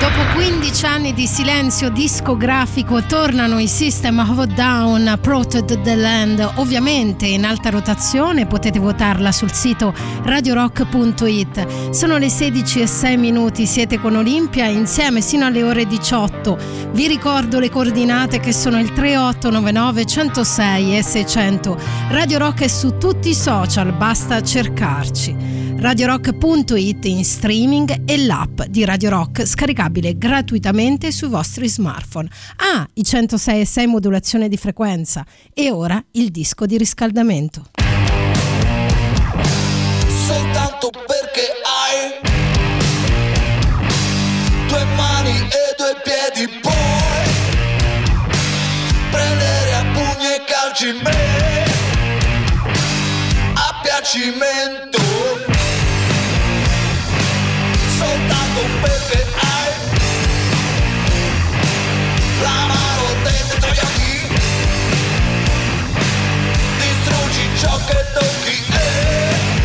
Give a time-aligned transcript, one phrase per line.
[0.00, 6.52] Dopo 15 anni di silenzio discografico tornano i System of a Down Protect the Land,
[6.54, 9.92] ovviamente in alta rotazione, potete votarla sul sito
[10.22, 11.90] radiorock.it.
[11.90, 16.56] Sono le 16 e 6 minuti, siete con Olimpia insieme sino alle ore 18.
[16.92, 21.76] Vi ricordo le coordinate che sono il 3899 106 e 600.
[22.08, 28.84] Radio Rock è su tutti i social, basta cercarci radiorock.it in streaming e l'app di
[28.84, 32.28] Radio Rock scaricabile gratuitamente sui vostri smartphone.
[32.56, 37.64] Ah, i 106 e 6 modulazione di frequenza e ora il disco di riscaldamento.
[40.26, 42.20] Soltanto perché hai
[44.68, 46.74] due mani e due piedi puoi
[49.10, 51.64] prendere a pugni e calci me
[53.54, 55.09] a piacimento
[67.90, 69.62] distruggi ciò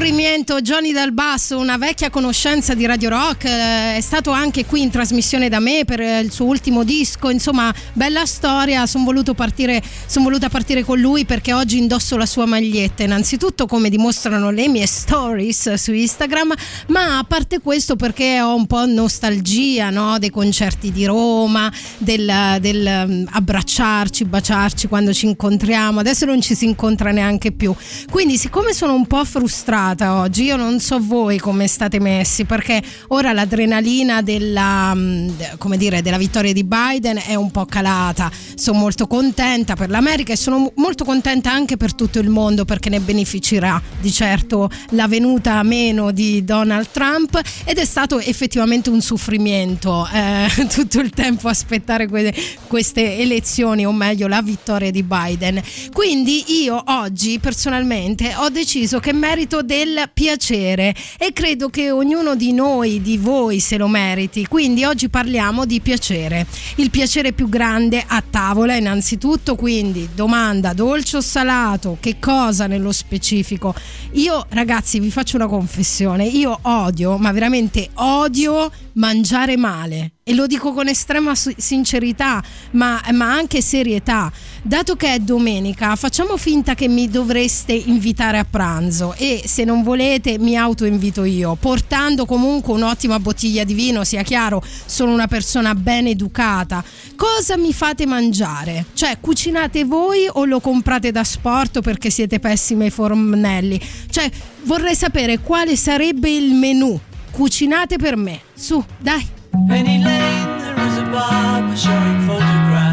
[0.04, 4.66] Che soffrimento, Johnny Dal Basso, una vecchia conoscenza di Radio Rock, eh, è stato anche
[4.66, 9.04] qui in trasmissione da me per eh, il suo ultimo disco, insomma, bella storia, sono
[9.06, 14.68] son voluta partire con lui perché oggi indosso la sua maglietta, innanzitutto come dimostrano le
[14.68, 16.52] mie stories su Instagram,
[16.88, 20.18] ma a parte questo perché ho un po' nostalgia no?
[20.18, 26.54] dei concerti di Roma, del, del, mm, abbracciarci, baciarci quando ci incontriamo, adesso non ci
[26.54, 27.74] si incontra neanche più,
[28.10, 32.82] quindi siccome sono un po' frustrata oggi, io non so voi come state messi perché
[33.08, 35.28] ora l'adrenalina della, mm,
[35.76, 40.36] dire, della vittoria di Biden è un po' calata, sono molto contenta per l'America e
[40.36, 45.58] sono molto contenta anche per tutto il mondo perché ne beneficerà di certo la venuta
[45.58, 47.40] a meno di Donald Trump.
[47.64, 52.34] Ed è stato effettivamente un soffrimento eh, tutto il tempo aspettare que-
[52.66, 55.62] queste elezioni o meglio la vittoria di Biden.
[55.92, 62.52] Quindi io oggi personalmente ho deciso che merito del piacere e credo che ognuno di
[62.52, 64.46] noi, di voi se lo meriti.
[64.46, 66.46] Quindi oggi parliamo di piacere.
[66.76, 72.92] Il piacere più grande a tavola innanzitutto, quindi domanda dolce o salato, che cosa nello
[72.92, 73.74] specifico?
[74.12, 80.46] Io ragazzi vi faccio una confessione, io odio, ma veramente odio mangiare male e lo
[80.46, 86.88] dico con estrema sincerità ma, ma anche serietà dato che è domenica facciamo finta che
[86.88, 93.20] mi dovreste invitare a pranzo e se non volete mi autoinvito io portando comunque un'ottima
[93.20, 96.82] bottiglia di vino sia chiaro sono una persona ben educata
[97.16, 98.86] cosa mi fate mangiare?
[98.94, 103.78] cioè cucinate voi o lo comprate da sport perché siete pessimi ai fornelli?
[104.08, 104.30] cioè
[104.62, 106.98] vorrei sapere quale sarebbe il menù
[107.34, 108.40] cucinate per me.
[108.54, 109.33] Su, dai.
[109.54, 112.83] Penny Lane, there is a barber showing photographs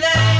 [0.00, 0.39] late.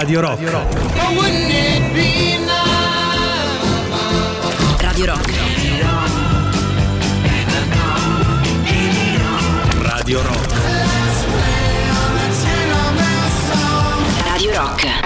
[0.00, 0.38] Radio Rock.
[4.78, 5.30] Radio Rock.
[9.82, 10.52] Radio Rock.
[14.24, 14.99] Radio Rock.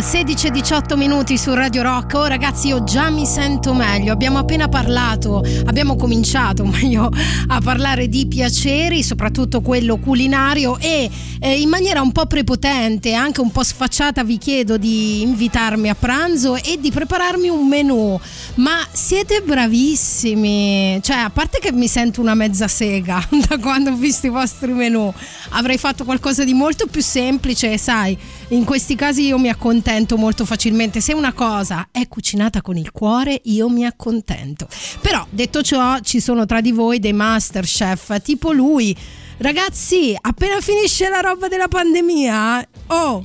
[0.00, 2.14] 16 e 18 minuti su Radio Rock.
[2.14, 4.12] Oh, ragazzi, io già mi sento meglio.
[4.12, 7.10] Abbiamo appena parlato, abbiamo cominciato meglio
[7.48, 10.78] a parlare di piaceri, soprattutto quello culinario.
[10.78, 15.88] E eh, in maniera un po' prepotente, anche un po' sfacciata, vi chiedo di invitarmi
[15.88, 18.18] a pranzo e di prepararmi un menù.
[18.56, 21.00] Ma siete bravissimi!
[21.02, 24.72] Cioè, a parte che mi sento una mezza sega da quando ho visto i vostri
[24.72, 25.12] menù,
[25.50, 28.16] avrei fatto qualcosa di molto più semplice, sai,
[28.48, 31.00] in questi casi io mi accontento molto facilmente.
[31.00, 34.68] Se una cosa è cucinata con il cuore, io mi accontento.
[35.00, 38.96] Però, detto ciò, ci sono tra di voi dei master chef, tipo lui.
[39.38, 43.24] Ragazzi, appena finisce la roba della pandemia, oh,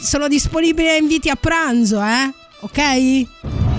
[0.00, 2.32] sono disponibili a inviti a pranzo, eh?
[2.60, 3.26] Ok?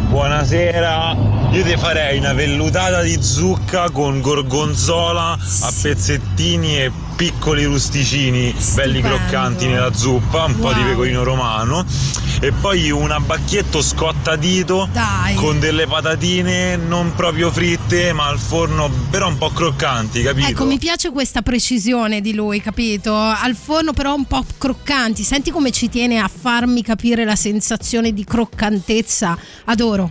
[0.09, 1.15] Buonasera,
[1.53, 8.99] io ti farei una vellutata di zucca con gorgonzola a pezzettini e piccoli rusticini belli
[8.99, 9.07] Stupendo.
[9.07, 10.87] croccanti nella zuppa, un po' di Wow.
[10.89, 11.85] pecorino romano
[12.41, 15.35] e poi un abbacchetto scottadito Dai.
[15.35, 20.47] con delle patatine non proprio fritte ma al forno però un po' croccanti, capito?
[20.47, 23.15] Ecco, mi piace questa precisione di lui, capito?
[23.15, 25.21] Al forno però un po' croccanti.
[25.23, 29.37] Senti come ci tiene a farmi capire la sensazione di croccantezza.
[29.65, 30.09] Adoro.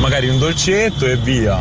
[0.00, 1.60] Magari un dolcetto e via.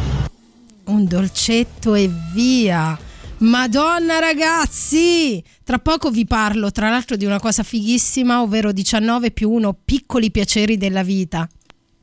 [0.86, 2.98] Un dolcetto e via.
[3.40, 5.44] Madonna ragazzi!
[5.64, 10.30] Tra poco vi parlo tra l'altro di una cosa fighissima, ovvero 19 più 1 piccoli
[10.30, 11.48] piaceri della vita.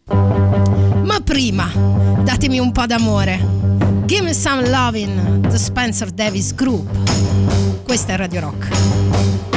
[0.06, 1.70] Ma prima,
[2.22, 3.38] datemi un po' d'amore.
[4.04, 7.82] Give me some lovin', The Spencer Davis Group.
[7.84, 9.53] Questa è Radio Rock.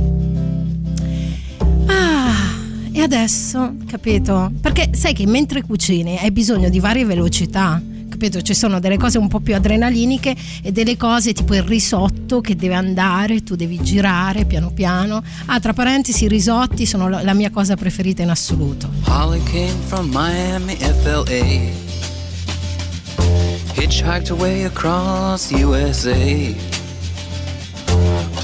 [2.93, 4.51] E adesso, capito?
[4.61, 7.81] Perché sai che mentre cucini hai bisogno di varie velocità.
[8.07, 8.41] Capito?
[8.41, 12.55] Ci sono delle cose un po' più adrenaliniche e delle cose tipo il risotto che
[12.55, 15.23] deve andare, tu devi girare piano piano.
[15.47, 18.87] Ah, tra parentesi, i risotti sono la mia cosa preferita in assoluto.
[19.05, 21.81] Holly came from Miami, FLA.
[23.75, 26.82] Hitchhiked her way across USA.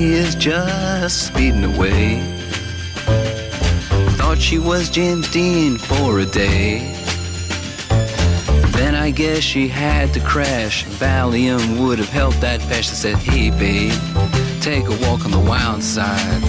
[0.00, 2.22] Jackie is just speeding away.
[4.16, 6.94] Thought she was James Dean for a day.
[8.78, 10.86] Then I guess she had to crash.
[10.86, 12.62] Valium would have helped that.
[12.62, 13.92] I said, Hey, babe,
[14.62, 16.42] take a walk on the wild side.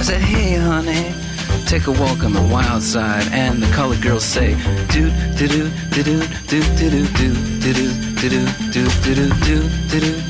[0.00, 1.14] I said, Hey, honey,
[1.66, 3.28] take a walk on the wild side.
[3.30, 4.56] And the colored girls say,
[4.88, 5.08] Do
[5.38, 10.00] do do do do do do do do do do do do do do do
[10.00, 10.29] do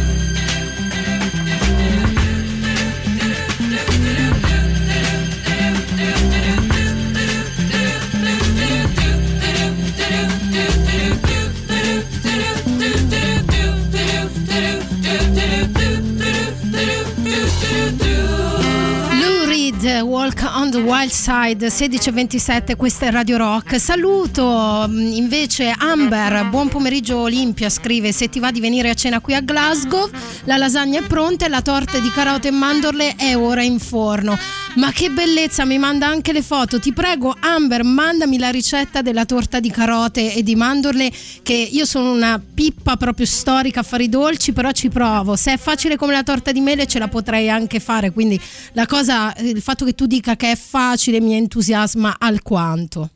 [21.01, 23.79] on the Wild Side 1627, questa è Radio Rock.
[23.79, 29.19] Saluto mh, invece Amber, buon pomeriggio Olimpia, scrive se ti va di venire a cena
[29.19, 30.09] qui a Glasgow,
[30.43, 34.37] la lasagna è pronta e la torta di carote e mandorle è ora in forno.
[34.75, 36.79] Ma che bellezza, mi manda anche le foto.
[36.79, 41.11] Ti prego Amber, mandami la ricetta della torta di carote e di mandorle
[41.43, 45.35] che io sono una pippa proprio storica a fare i dolci, però ci provo.
[45.35, 48.39] Se è facile come la torta di mele ce la potrei anche fare, quindi
[48.71, 53.09] la cosa il fatto che tu dica che è facile mi entusiasma alquanto.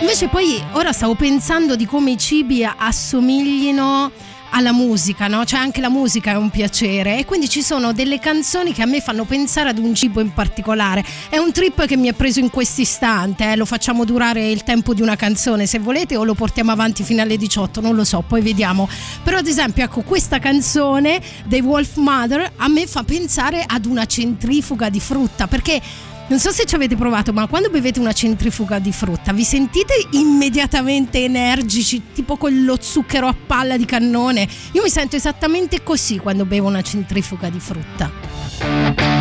[0.00, 4.10] Invece poi ora stavo pensando di come i cibi assomiglino
[4.54, 5.44] alla musica, no?
[5.44, 8.86] Cioè anche la musica è un piacere e quindi ci sono delle canzoni che a
[8.86, 11.04] me fanno pensare ad un cibo in particolare.
[11.28, 13.56] È un trip che mi ha preso in questo istante, eh?
[13.56, 17.20] lo facciamo durare il tempo di una canzone se volete o lo portiamo avanti fino
[17.20, 18.88] alle 18, non lo so, poi vediamo.
[19.22, 24.06] Però ad esempio ecco questa canzone dei Wolf Mother a me fa pensare ad una
[24.06, 25.80] centrifuga di frutta perché
[26.26, 29.94] non so se ci avete provato, ma quando bevete una centrifuga di frutta vi sentite
[30.12, 34.48] immediatamente energici, tipo con lo zucchero a palla di cannone?
[34.72, 39.13] Io mi sento esattamente così quando bevo una centrifuga di frutta.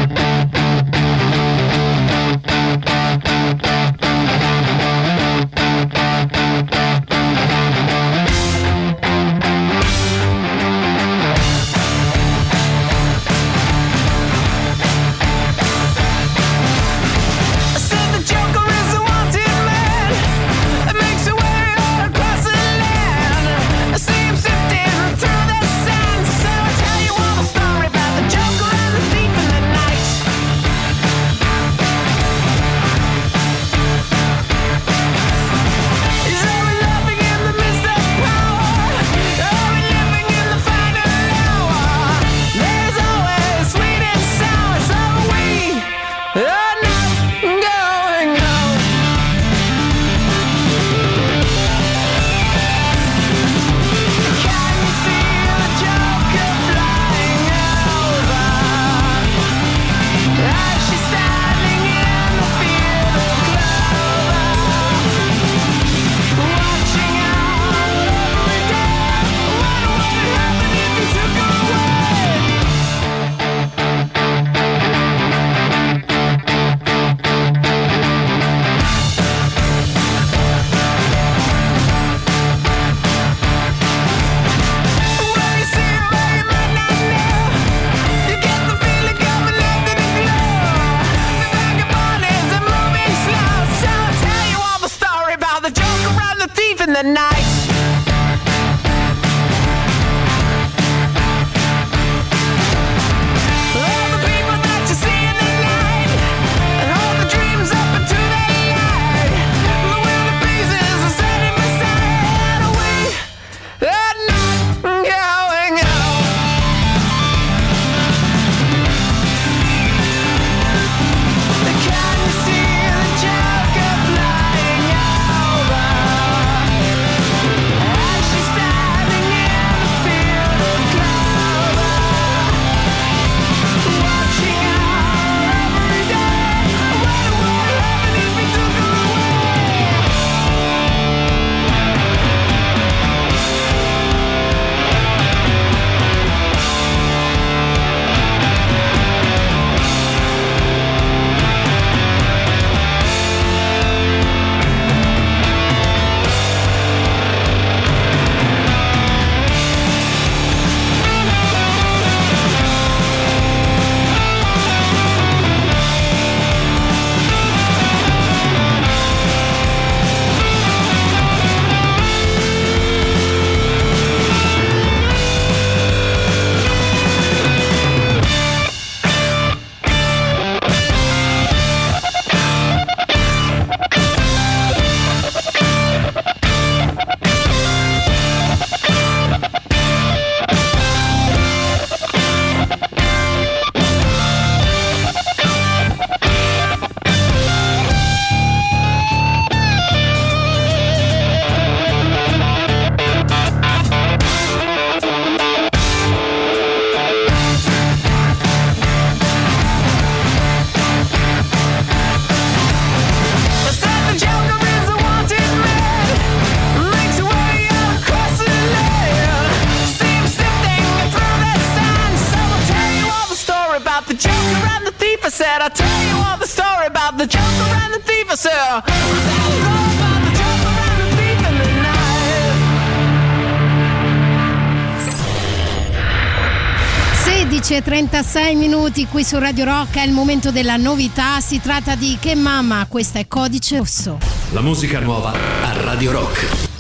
[238.07, 242.35] 36 minuti qui su Radio Rock è il momento della novità, si tratta di Che
[242.35, 244.17] Mamma, questa è Codice Rosso.
[244.51, 246.72] La musica nuova a Radio Rock.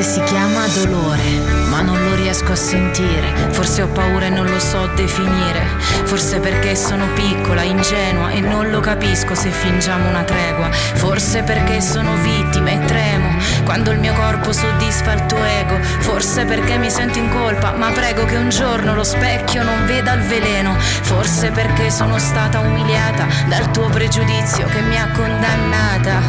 [0.00, 1.22] Forse si chiama dolore,
[1.68, 3.34] ma non lo riesco a sentire.
[3.50, 5.60] Forse ho paura e non lo so definire.
[6.04, 10.70] Forse perché sono piccola, ingenua e non lo capisco se fingiamo una tregua.
[10.70, 13.28] Forse perché sono vittima e tremo
[13.64, 15.78] quando il mio corpo soddisfa il tuo ego.
[15.98, 20.14] Forse perché mi sento in colpa, ma prego che un giorno lo specchio non veda
[20.14, 20.76] il veleno.
[20.78, 26.22] Forse perché sono stata umiliata dal tuo pregiudizio che mi ha condannata.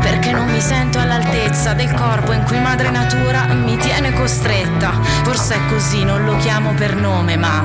[0.00, 3.17] Perché non mi sento all'altezza del corpo in cui madre natura
[3.54, 4.92] mi tiene costretta.
[5.22, 7.62] Forse è così, non lo chiamo per nome, ma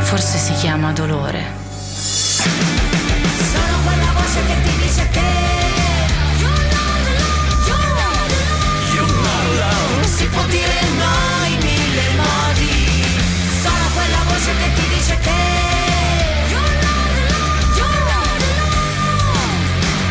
[0.00, 1.60] forse si chiama dolore.
[3.52, 5.30] Sono quella voce che ti dice che
[10.04, 13.04] Si può dire no in mille modi
[13.62, 15.40] Sono quella voce che ti dice che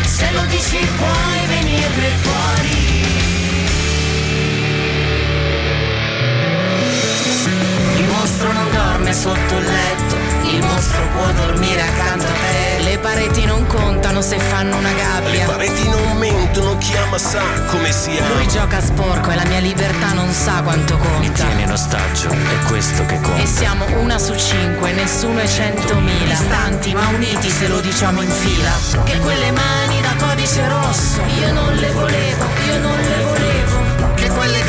[0.04, 3.41] Se lo dici puoi venirne fuori
[8.22, 10.14] mostro non dorme sotto il letto,
[10.54, 12.82] il mostro può dormire accanto a te.
[12.84, 15.44] Le pareti non contano se fanno una Le gabbia.
[15.46, 20.12] pareti non mentono, chi ama sa come si Lui gioca sporco e la mia libertà
[20.12, 21.32] non sa quanto conta.
[21.32, 23.44] Tieni in ostaggio, è questo che E conta.
[23.44, 26.24] siamo una su cinque, nessuno è centomila.
[26.26, 29.02] Distanti ma uniti se lo diciamo in fila.
[29.02, 34.14] Che quelle mani da codice rosso, io non le volevo, io non le volevo.
[34.14, 34.62] Che quelle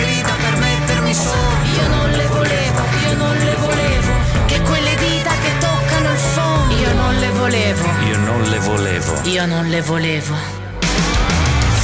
[7.43, 9.21] volevo, Io non le volevo.
[9.25, 10.34] io non le volevo.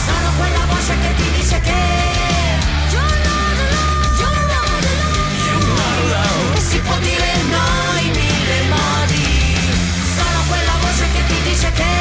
[0.05, 1.87] Sono quella voce che ti dice che
[6.69, 7.67] Si può dire no
[8.05, 9.27] in mille modi.
[10.17, 11.93] Sono quella voce che ti dice che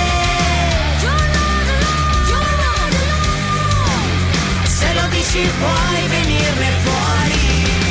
[4.78, 7.87] Se lo dici puoi venirne fuori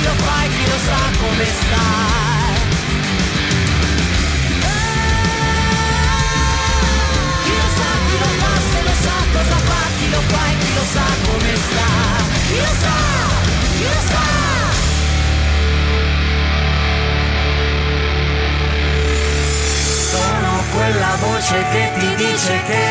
[0.00, 1.84] Chi lo fa e chi lo sa come sta
[7.44, 10.52] Chi lo sa, chi lo fa, se lo sa cosa fa, chi lo fa e
[10.62, 11.88] chi lo sa come sta.
[12.48, 12.96] Chi lo sa,
[13.76, 14.24] chi lo sa.
[20.12, 22.84] Sono quella voce che ti dice che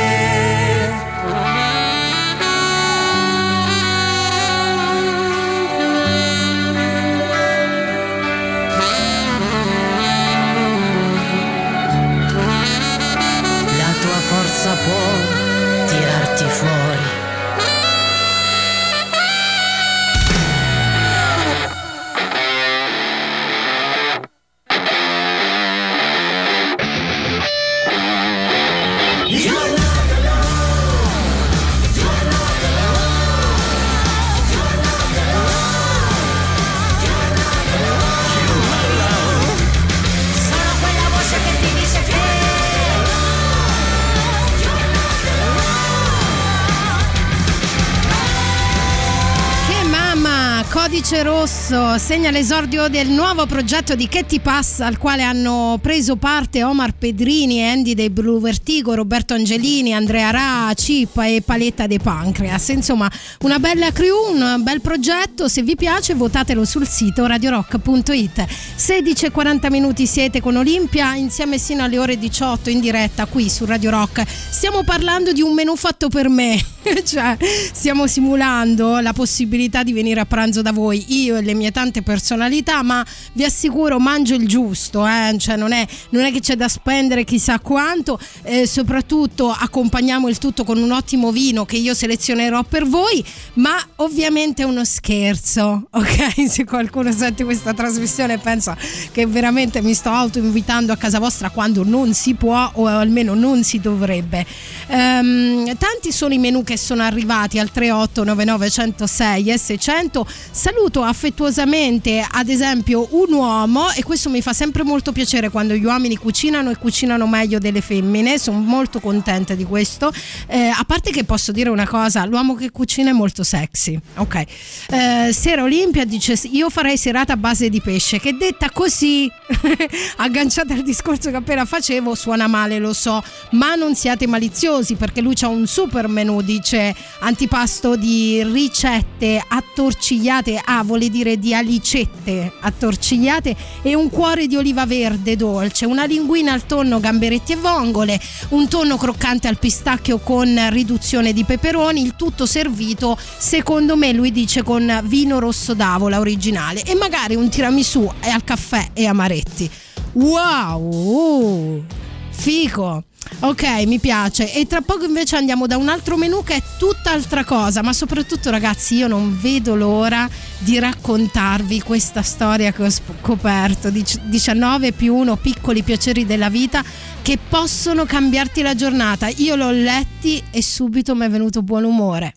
[51.19, 56.17] codice rosso, segna l'esordio del nuovo progetto di Che ti passa al quale hanno preso
[56.17, 61.97] parte Omar Pedrini, Andy dei Blue Vertigo, Roberto Angelini, Andrea Ra, Cippa e Paletta De
[61.97, 62.67] Pancreas.
[62.69, 63.09] Insomma,
[63.43, 68.45] una bella crew, un bel progetto, se vi piace votatelo sul sito radiorock.it.
[68.75, 73.49] 16 e 40 minuti siete con Olimpia, insieme sino alle ore 18 in diretta qui
[73.49, 74.25] su Radio Rock.
[74.27, 76.61] Stiamo parlando di un menù fatto per me,
[77.05, 81.71] cioè stiamo simulando la possibilità di venire a pranzo da voi, io e le mie
[81.71, 85.35] tante personalità, ma vi assicuro mangio il giusto, eh?
[85.37, 90.37] cioè non è, non è che c'è da spendere chissà quanto, eh, soprattutto accompagniamo il
[90.37, 95.87] tutto con un ottimo vino che io selezionerò per voi, ma ovviamente è uno scherzo,
[95.91, 96.49] ok?
[96.49, 98.75] Se qualcuno sente questa trasmissione e pensa
[99.11, 103.63] che veramente mi sto autoinvitando a casa vostra quando non si può o almeno non
[103.63, 104.45] si dovrebbe.
[104.87, 110.25] Ehm, tanti sono i menù che sono arrivati al 3899 106 S100.
[110.51, 115.83] Saluto affettuosamente ad esempio un uomo e questo mi fa sempre molto piacere quando gli
[115.83, 120.13] uomini cucinano e cucinano meglio delle femmine, sono molto contenta di questo.
[120.47, 123.99] Eh, a parte che posso dire una cosa, l'uomo che cucina è molto sexy.
[124.15, 124.43] Ok.
[124.91, 129.29] Eh, Sera Olimpia dice io farei serata a base di pesce che detta così
[130.17, 135.19] agganciata al discorso che appena facevo suona male lo so ma non siate maliziosi perché
[135.19, 142.53] lui c'ha un super menù dice antipasto di ricette attorcigliate A vuole dire di alicette
[142.61, 148.19] attorcigliate e un cuore di oliva verde dolce, una linguina al tonno gamberetti e vongole,
[148.49, 154.31] un tonno croccante al pistacchio con riduzione di peperoni, il tutto servito secondo me lui
[154.31, 159.69] dice con vino rosso d'avola originale e magari un tiramisù al caffè e amaretti.
[160.13, 161.83] Wow!
[162.29, 163.03] Fico!
[163.41, 164.53] Ok, mi piace.
[164.53, 168.49] E tra poco invece andiamo da un altro menù che è tutt'altra cosa, ma soprattutto
[168.49, 175.15] ragazzi io non vedo l'ora di raccontarvi questa storia che ho scoperto, Dic- 19 più
[175.15, 176.83] 1 piccoli piaceri della vita
[177.21, 179.29] che possono cambiarti la giornata.
[179.37, 182.33] Io l'ho letti e subito mi è venuto buon umore.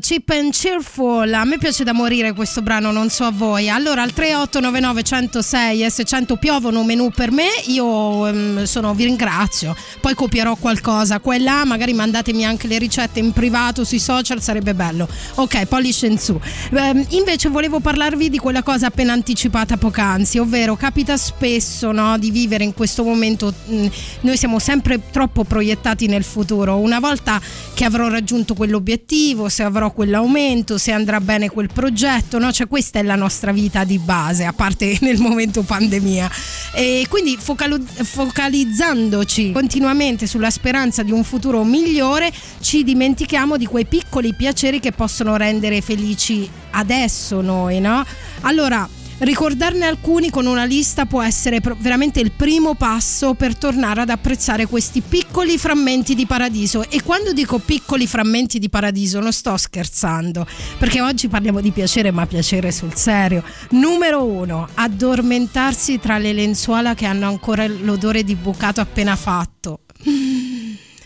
[0.00, 1.32] Cheap and Cheerful.
[1.32, 3.68] A me piace da morire questo brano, non so a voi.
[3.68, 7.46] Allora, al 3899 106 S100 piovono menù per me.
[7.66, 9.74] Io ehm, sono, vi ringrazio.
[10.12, 11.64] Poi copierò qualcosa qua e là.
[11.64, 15.08] Magari mandatemi anche le ricette in privato sui social, sarebbe bello.
[15.36, 16.38] Ok, pollice in su.
[16.72, 22.30] Ehm, invece volevo parlarvi di quella cosa appena anticipata poc'anzi, ovvero capita spesso no, di
[22.30, 23.54] vivere in questo momento.
[23.66, 23.86] mh,
[24.20, 26.76] noi siamo sempre troppo proiettati nel futuro.
[26.76, 27.40] Una volta
[27.72, 32.52] che avrò raggiunto quell'obiettivo, se avrò quell'aumento, se andrà bene quel progetto, no?
[32.52, 36.30] Cioè questa è la nostra vita di base, a parte nel momento pandemia.
[36.74, 44.34] E quindi focalizzandoci continuamente sulla speranza di un futuro migliore, ci dimentichiamo di quei piccoli
[44.34, 48.04] piaceri che possono rendere felici adesso noi, no?
[48.40, 48.88] Allora,
[49.22, 54.66] Ricordarne alcuni con una lista può essere veramente il primo passo per tornare ad apprezzare
[54.66, 56.90] questi piccoli frammenti di paradiso.
[56.90, 60.44] E quando dico piccoli frammenti di paradiso non sto scherzando,
[60.76, 63.44] perché oggi parliamo di piacere, ma piacere sul serio.
[63.70, 69.82] Numero uno, addormentarsi tra le lenzuola che hanno ancora l'odore di bucato appena fatto.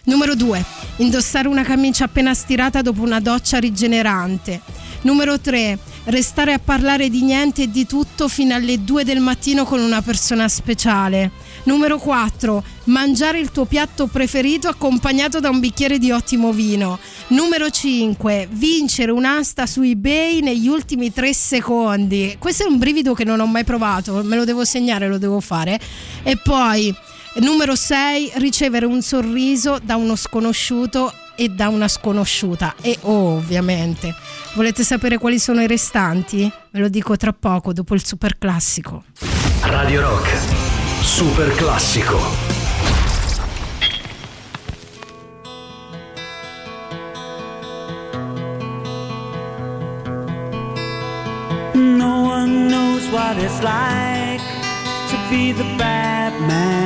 [0.07, 0.65] Numero 2.
[0.99, 4.61] Indossare una camicia appena stirata dopo una doccia rigenerante.
[5.03, 5.79] Numero 3.
[6.05, 10.03] Restare a parlare di niente e di tutto fino alle 2 del mattino con una
[10.03, 11.33] persona speciale.
[11.65, 12.63] Numero 4.
[12.85, 17.01] Mangiare il tuo piatto preferito accompagnato da un bicchiere di ottimo vino.
[17.29, 18.47] Numero 5.
[18.53, 22.37] Vincere un'asta su eBay negli ultimi 3 secondi.
[22.39, 25.41] Questo è un brivido che non ho mai provato, me lo devo segnare, lo devo
[25.41, 25.81] fare.
[26.23, 26.95] E poi
[27.41, 32.75] Numero 6, ricevere un sorriso da uno sconosciuto e da una sconosciuta.
[32.81, 34.15] E oh, ovviamente.
[34.55, 36.51] Volete sapere quali sono i restanti?
[36.71, 39.05] Ve lo dico tra poco, dopo il super classico.
[39.63, 40.29] Radio Rock,
[41.03, 42.19] Super classico.
[51.75, 54.41] No one knows what it's like
[55.09, 56.86] to be the bad man,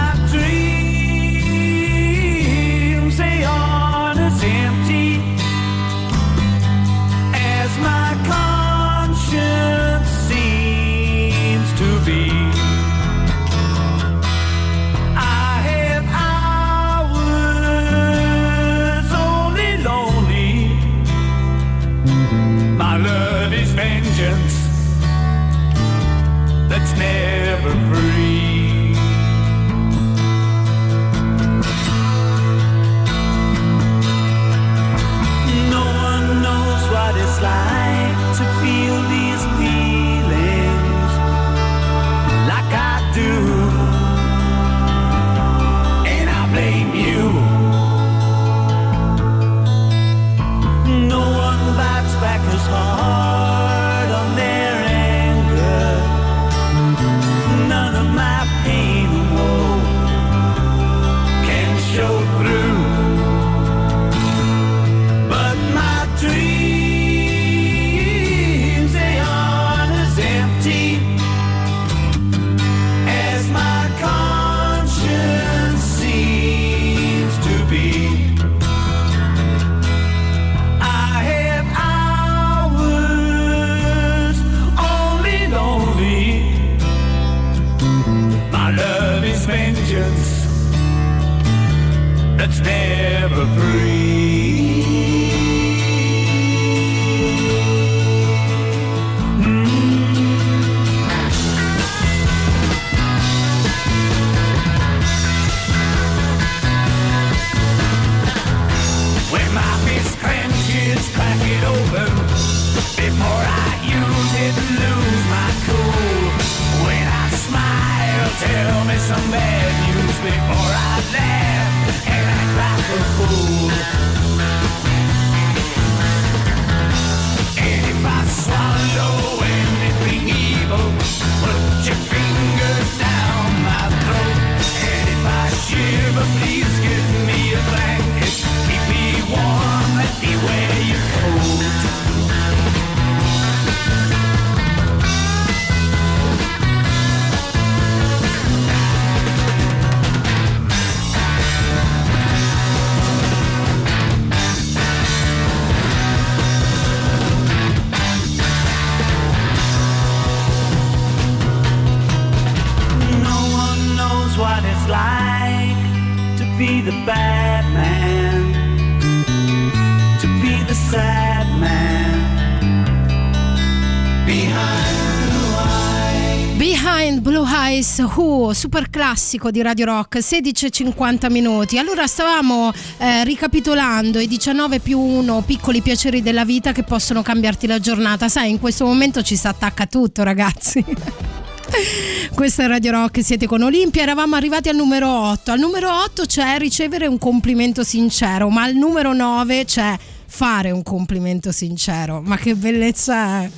[179.11, 181.77] classico di Radio Rock, 16.50 minuti.
[181.77, 187.67] Allora stavamo eh, ricapitolando i 19 più 1 piccoli piaceri della vita che possono cambiarti
[187.67, 188.29] la giornata.
[188.29, 190.81] Sai, in questo momento ci si attacca tutto, ragazzi.
[192.33, 195.51] Questa è Radio Rock, siete con Olimpia, eravamo arrivati al numero 8.
[195.51, 199.97] Al numero 8 c'è ricevere un complimento sincero, ma al numero 9 c'è
[200.31, 202.21] fare un complimento sincero.
[202.23, 203.49] Ma che bellezza è!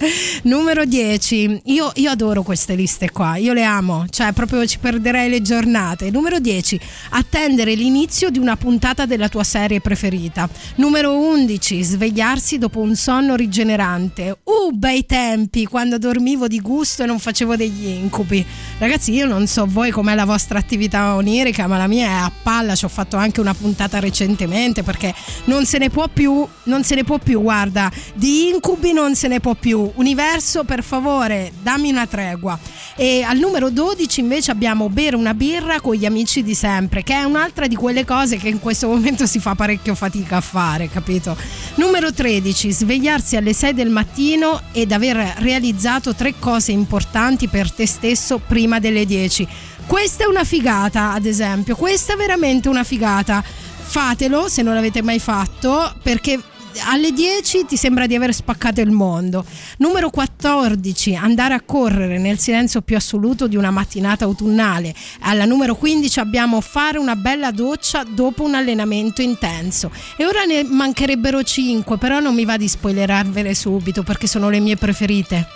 [0.43, 5.29] Numero 10, io, io adoro queste liste qua, io le amo, cioè proprio ci perderei
[5.29, 6.09] le giornate.
[6.09, 6.79] Numero 10,
[7.11, 10.49] attendere l'inizio di una puntata della tua serie preferita.
[10.75, 14.39] Numero 11, svegliarsi dopo un sonno rigenerante.
[14.43, 18.43] Uh, bei tempi, quando dormivo di gusto e non facevo degli incubi.
[18.79, 22.31] Ragazzi, io non so voi com'è la vostra attività onirica, ma la mia è a
[22.41, 25.13] palla, ci ho fatto anche una puntata recentemente perché
[25.45, 29.27] non se ne può più, non se ne può più, guarda, di incubi non se
[29.27, 29.91] ne può più.
[29.95, 32.57] Universo, per favore, dammi una tregua.
[32.95, 37.15] E al numero 12 invece abbiamo bere una birra con gli amici di sempre, che
[37.15, 40.89] è un'altra di quelle cose che in questo momento si fa parecchio fatica a fare,
[40.89, 41.35] capito?
[41.75, 47.87] Numero 13, svegliarsi alle 6 del mattino ed aver realizzato tre cose importanti per te
[47.87, 49.47] stesso prima delle 10.
[49.85, 53.43] Questa è una figata, ad esempio, questa è veramente una figata.
[53.85, 56.39] fatelo se non l'avete mai fatto perché
[56.85, 59.45] alle 10 ti sembra di aver spaccato il mondo.
[59.77, 64.93] Numero 14, andare a correre nel silenzio più assoluto di una mattinata autunnale.
[65.21, 69.91] Alla numero 15 abbiamo fare una bella doccia dopo un allenamento intenso.
[70.17, 74.59] E ora ne mancherebbero 5, però non mi va di spoilerarvele subito perché sono le
[74.59, 75.47] mie preferite.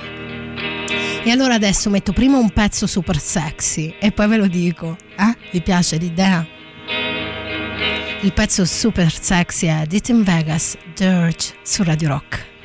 [1.24, 4.95] E allora adesso metto prima un pezzo super sexy e poi ve lo dico.
[5.18, 5.38] Eh?
[5.51, 6.57] Vi piace l'idea?
[8.22, 12.57] Il pezzo super sexy è Dit in Vegas, Dirge su Radio Rock.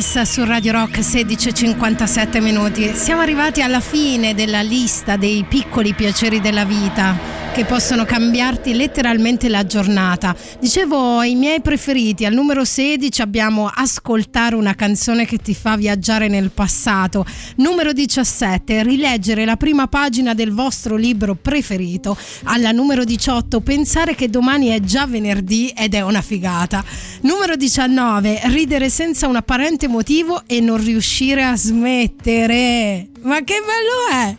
[0.00, 2.94] Vegas su Radio Rock 16:57 minuti.
[2.94, 7.29] Siamo arrivati alla fine della lista dei piccoli piaceri della vita
[7.60, 10.34] che possono cambiarti letteralmente la giornata.
[10.58, 16.28] Dicevo i miei preferiti, al numero 16 abbiamo ascoltare una canzone che ti fa viaggiare
[16.28, 17.26] nel passato.
[17.56, 22.16] Numero 17, rileggere la prima pagina del vostro libro preferito.
[22.44, 26.82] Alla numero 18, pensare che domani è già venerdì ed è una figata.
[27.22, 33.08] Numero 19, ridere senza un apparente motivo e non riuscire a smettere.
[33.22, 34.36] Ma che bello è!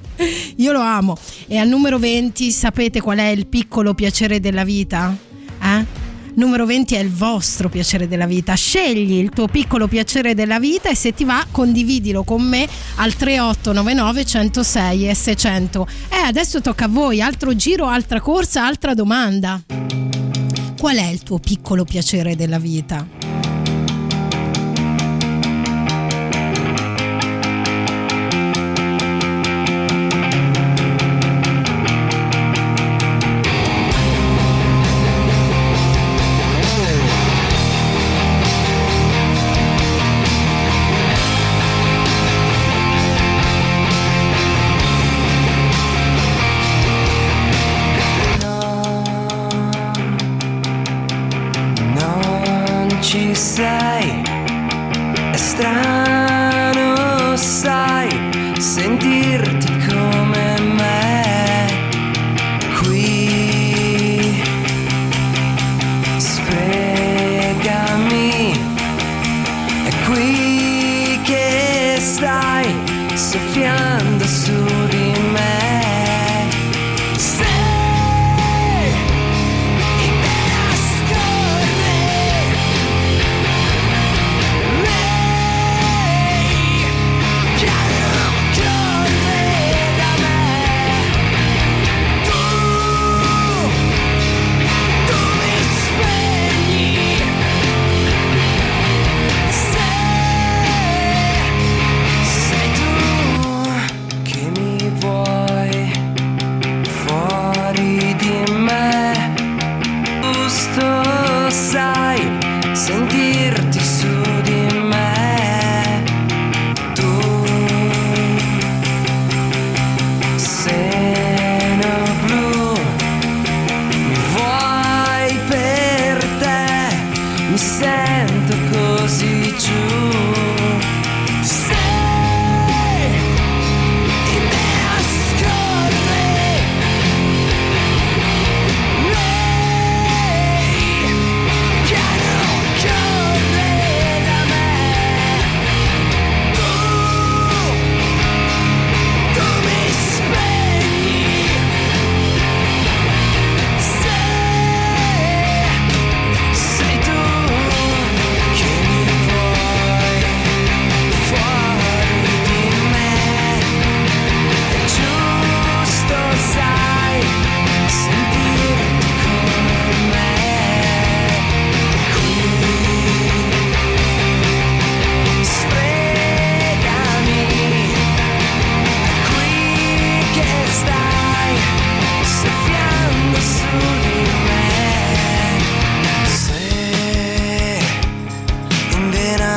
[0.58, 1.18] Io lo amo.
[1.48, 5.16] E al numero 20, sapete qual è il piccolo piacere della vita?
[5.62, 5.86] Eh?
[6.34, 8.56] Numero 20 è il vostro piacere della vita.
[8.56, 13.14] Scegli il tuo piccolo piacere della vita e se ti va condividilo con me al
[13.14, 15.88] 3899 106 e 600.
[16.10, 19.62] E adesso tocca a voi, altro giro, altra corsa, altra domanda.
[20.80, 23.21] Qual è il tuo piccolo piacere della vita?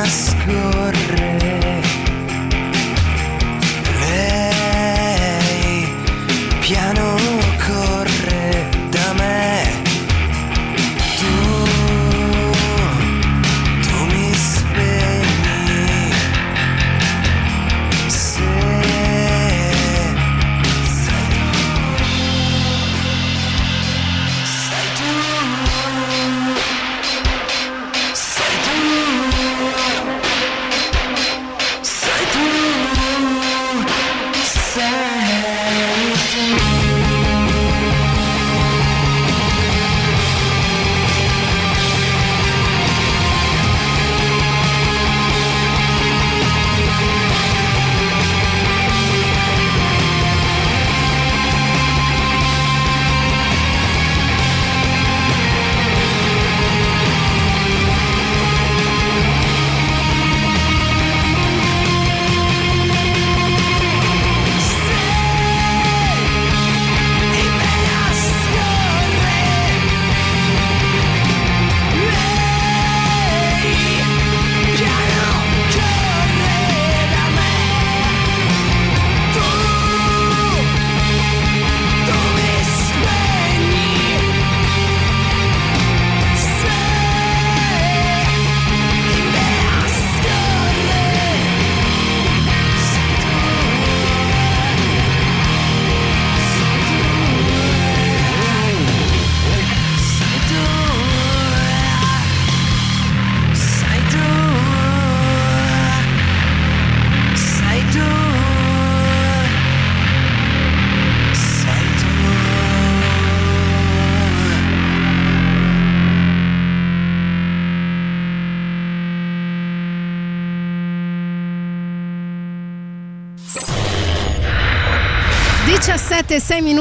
[0.05, 1.54] transcorre.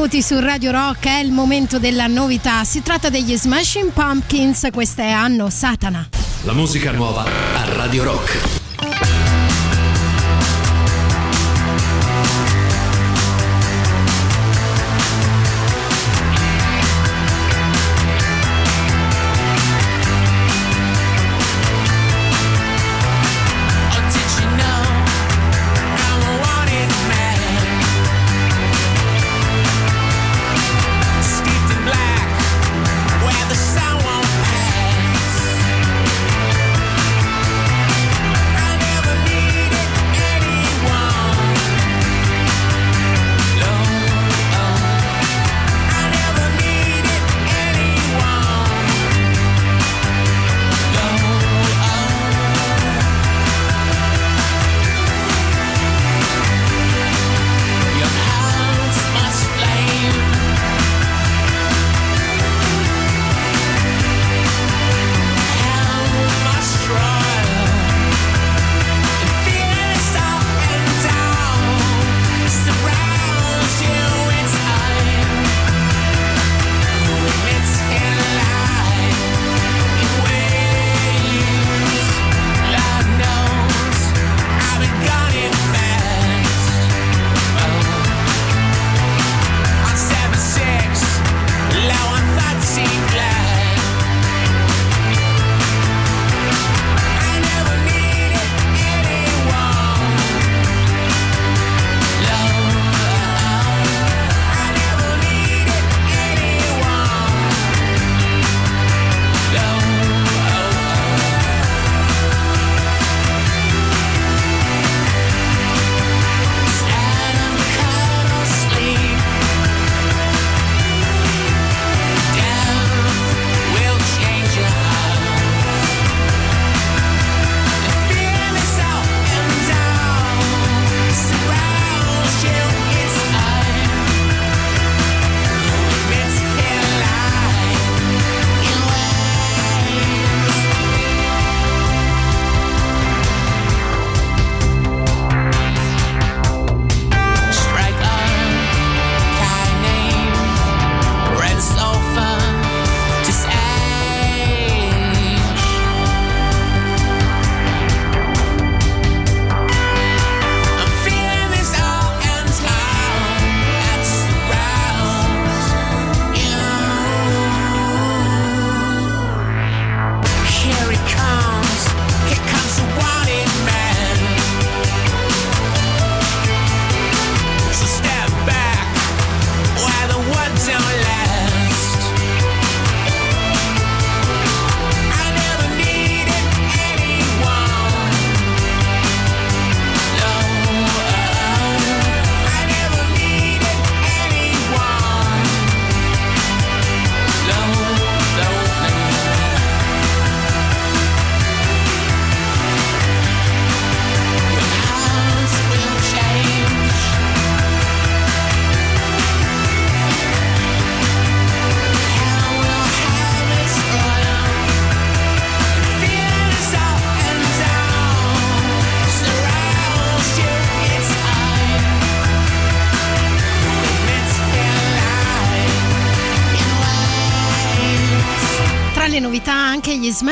[0.04, 2.64] 17 6 minuti su Radio Rock è il momento della novità.
[2.64, 6.08] Si tratta degli Smashing Pumpkins, questa è Anno Satana.
[6.42, 8.63] La musica nuova a Radio Rock.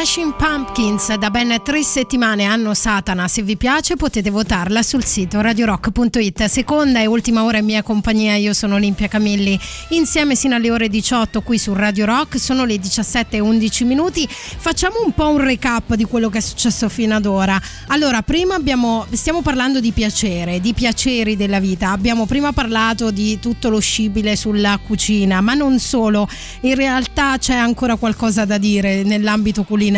[0.03, 3.29] Smashing Pumpkins da ben tre settimane hanno Satana.
[3.29, 6.45] Se vi piace potete votarla sul sito radiorock.it.
[6.47, 9.57] Seconda e ultima ora in mia compagnia, io sono Olimpia Camilli,
[9.91, 12.41] insieme sino alle ore 18 qui su Radio Rock.
[12.41, 14.27] Sono le 17 e 11 minuti.
[14.29, 17.63] Facciamo un po' un recap di quello che è successo fino ad ora.
[17.87, 21.93] Allora, prima abbiamo, stiamo parlando di piacere, di piaceri della vita.
[21.93, 26.27] Abbiamo prima parlato di tutto lo scibile sulla cucina, ma non solo.
[26.63, 29.91] In realtà c'è ancora qualcosa da dire nell'ambito culinario.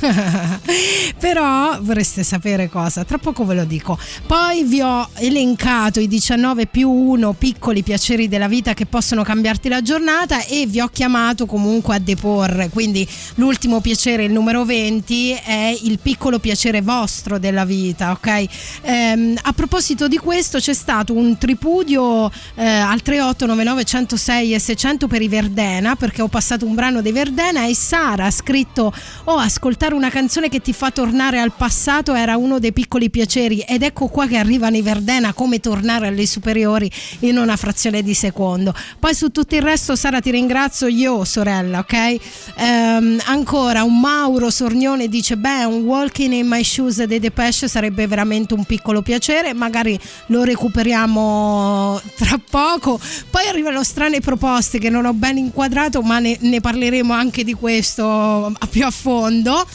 [1.18, 3.04] Però vorreste sapere cosa?
[3.04, 3.98] Tra poco ve lo dico.
[4.26, 9.68] Poi vi ho elencato i 19 più 1 piccoli piaceri della vita che possono cambiarti
[9.68, 12.70] la giornata e vi ho chiamato comunque a deporre.
[12.70, 18.44] Quindi l'ultimo piacere, il numero 20, è il piccolo piacere vostro della vita, ok?
[18.82, 25.06] Ehm, a proposito di questo c'è stato un tripudio eh, al 3899 106 e 600
[25.06, 28.92] per i Verdena perché ho passato un brano dei Verdena e Sara ha scritto
[29.24, 33.60] oh ascoltare una canzone che ti fa tornare al passato era uno dei piccoli piaceri
[33.60, 36.90] ed ecco qua che arriva Niverdena come tornare alle superiori
[37.20, 38.74] in una frazione di secondo.
[38.98, 40.86] Poi su tutto il resto Sara ti ringrazio.
[40.86, 42.16] Io sorella ok?
[42.56, 48.06] Ehm, ancora un Mauro Sornione dice beh un Walking in My Shoes dei Depeche sarebbe
[48.06, 52.98] veramente un piccolo piacere magari lo recuperiamo tra poco.
[53.30, 57.54] Poi arrivano strane proposte che non ho ben inquadrato ma ne, ne parleremo anche di
[57.54, 59.66] questo più a fondo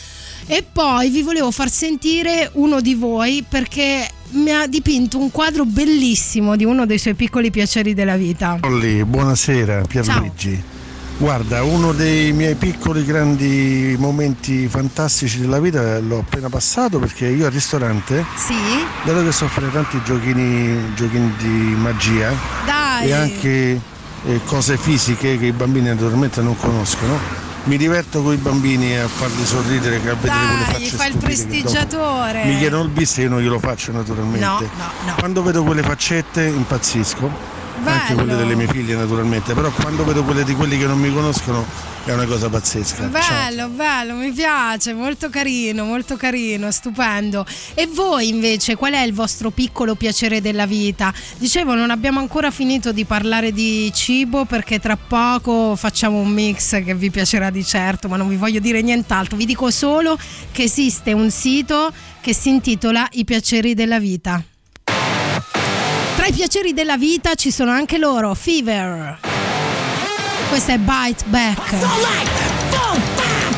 [0.47, 5.65] e poi vi volevo far sentire uno di voi perché mi ha dipinto un quadro
[5.65, 8.59] bellissimo di uno dei suoi piccoli piaceri della vita.
[8.61, 10.73] Olli, buonasera Pierluigi.
[11.17, 17.45] Guarda, uno dei miei piccoli grandi momenti fantastici della vita l'ho appena passato perché io
[17.45, 18.53] al ristorante, sì.
[19.05, 22.33] dato che so fare tanti giochini, giochini di magia
[22.65, 23.07] dai.
[23.07, 23.81] e anche
[24.25, 27.17] eh, cose fisiche che i bambini naturalmente non conoscono,
[27.65, 30.89] mi diverto con i bambini a farli sorridere, che a vedere quelle dai facce gli
[30.89, 34.45] fa il prestigiatore Mi chiedono il bis e io non glielo faccio naturalmente.
[34.45, 35.15] No, no, no.
[35.17, 37.63] Quando vedo quelle faccette impazzisco.
[37.83, 38.23] Anche Bello.
[38.23, 41.65] quelle delle mie figlie naturalmente, però quando vedo quelle di quelli che non mi conoscono
[42.05, 42.97] è una cosa pazzesca.
[42.97, 43.09] Ciao.
[43.09, 47.45] Bello, bello, mi piace, molto carino, molto carino, stupendo.
[47.73, 51.11] E voi invece, qual è il vostro piccolo piacere della vita?
[51.37, 56.83] Dicevo, non abbiamo ancora finito di parlare di cibo perché tra poco facciamo un mix
[56.83, 59.35] che vi piacerà di certo, ma non vi voglio dire nient'altro.
[59.35, 60.17] Vi dico solo
[60.51, 64.43] che esiste un sito che si intitola I piaceri della vita.
[66.25, 69.19] Tra i piaceri della vita ci sono anche loro, Fever.
[70.49, 71.61] Questa è Bite Back.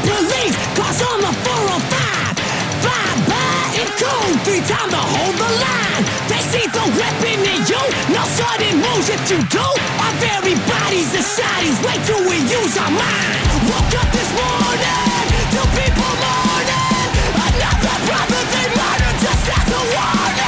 [0.03, 2.43] Police, cause on the 405
[2.84, 6.03] Fly by and cool Three times to hold the line.
[6.28, 7.80] They see the weapon in you
[8.11, 9.63] No sudden moves if you do.
[10.03, 13.47] Our very bodies decide is Wait till we use our mind.
[13.72, 15.24] Woke up this morning
[15.55, 17.15] Two people mourning.
[17.32, 20.46] Another brother they murdered Just as a warning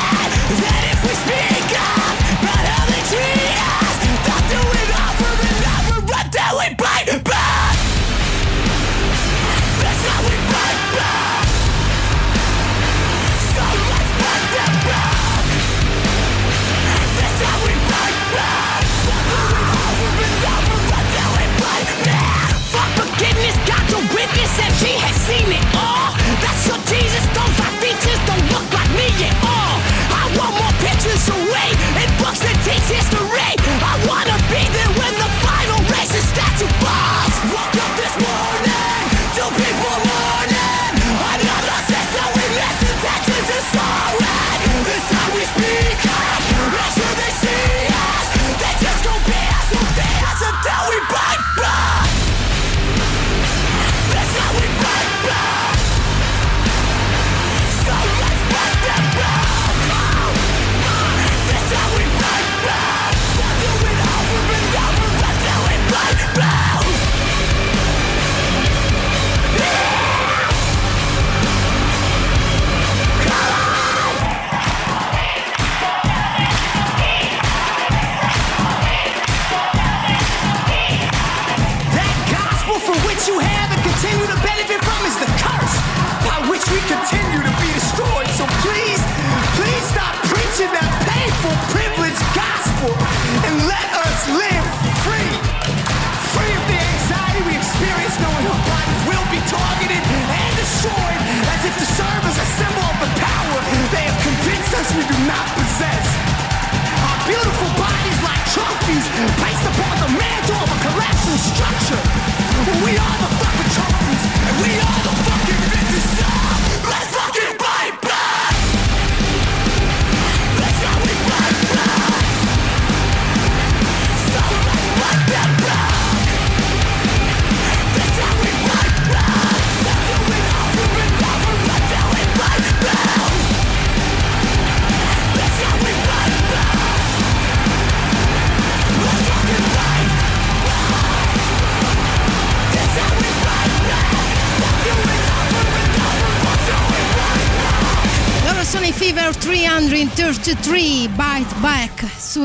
[6.70, 7.76] we bite back
[9.80, 11.46] that's how we fight back.
[13.56, 15.46] So let's fight them back.
[17.18, 18.84] That's how we fight back.
[22.06, 22.54] And.
[22.70, 26.14] Fuck forgiveness, God's a witness, and He has seen it all.
[26.44, 29.76] That's your Jesus, those are features don't look like me at all.
[30.12, 32.99] I want more pictures away and books that teach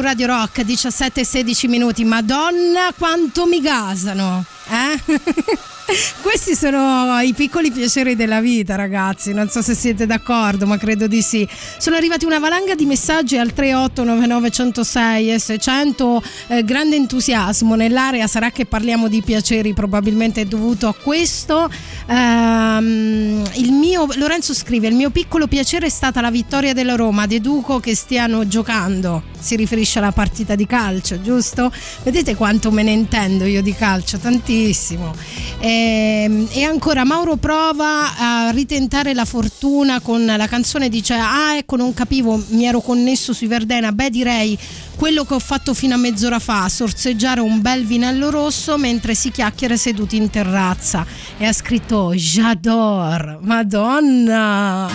[0.05, 2.05] Radio Rock 17 e 16 minuti.
[2.05, 5.01] Madonna quanto mi gasano, eh?
[6.35, 9.33] Questi sono i piccoli piaceri della vita, ragazzi.
[9.33, 11.47] Non so se siete d'accordo, ma credo di sì.
[11.79, 16.23] Sono arrivati una valanga di messaggi al 3899 106 e 600.
[16.49, 18.27] Eh, grande entusiasmo nell'area.
[18.27, 21.71] Sarà che parliamo di piaceri, probabilmente è dovuto a questo.
[22.09, 27.27] Ehm, il mio, Lorenzo scrive: Il mio piccolo piacere è stata la vittoria della Roma.
[27.27, 29.23] Deduco che stiano giocando.
[29.39, 31.71] Si riferisce alla partita di calcio, giusto?
[32.03, 34.19] Vedete quanto me ne intendo io di calcio?
[34.19, 35.15] Tantissimo.
[35.61, 41.77] Ehm, E, ancora Mauro prova a ritentare la fortuna con la canzone dice ah ecco
[41.77, 43.93] non capivo mi ero connesso sui Verdena.
[43.93, 44.59] Beh direi
[44.97, 49.31] quello che ho fatto fino a mezz'ora fa sorseggiare un bel vinello rosso mentre si
[49.31, 51.05] chiacchiera seduti in terrazza.
[51.37, 54.89] E ha scritto j'adore madonna.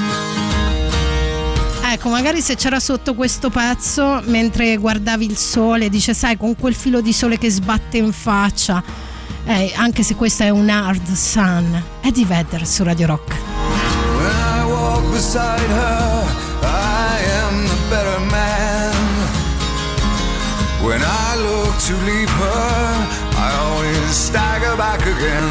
[1.91, 6.75] Ecco, magari se c'era sotto questo pezzo mentre guardavi il sole, dice, sai, con quel
[6.75, 8.83] filo di sole che sbatte in faccia,
[9.49, 11.83] eh, anche se questo è un hard sun,
[12.13, 13.35] di Vedder su Radio Rock.
[13.35, 16.23] When I walk beside her,
[16.61, 18.93] I am the better man.
[20.83, 25.49] When I look to leave her, I always stagger back again.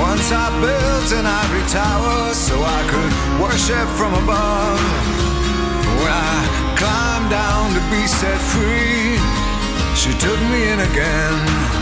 [0.00, 4.80] Once I built an ivory tower so I could worship from above.
[6.02, 9.18] When I climbed down to be set free,
[9.94, 11.81] she took me in again.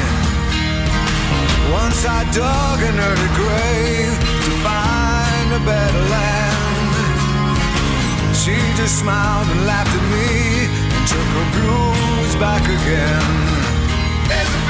[1.69, 6.93] Once I dug an early grave to find a better land.
[8.35, 13.29] She just smiled and laughed at me and took her blues back again.
[14.27, 14.60] There's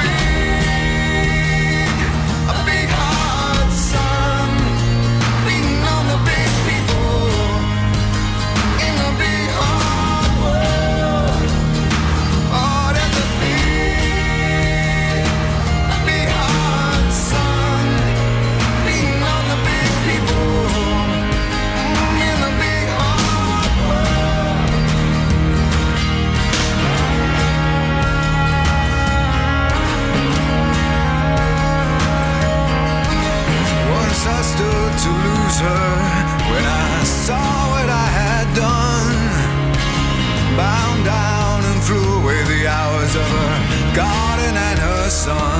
[35.66, 35.88] her
[36.50, 39.20] when I saw what I had done.
[40.56, 43.52] Bound down and flew away the hours of her
[43.94, 45.51] garden and her son.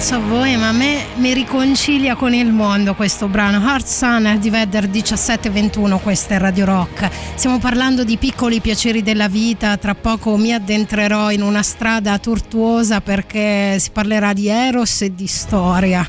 [0.00, 0.89] Non so voi, ma a me
[1.20, 3.60] mi riconcilia con il mondo questo brano.
[3.62, 7.10] Heart Sun di Vedder 1721, questa è Radio Rock.
[7.34, 9.76] Stiamo parlando di piccoli piaceri della vita.
[9.76, 15.26] Tra poco mi addentrerò in una strada tortuosa perché si parlerà di Eros e di
[15.26, 16.08] storia.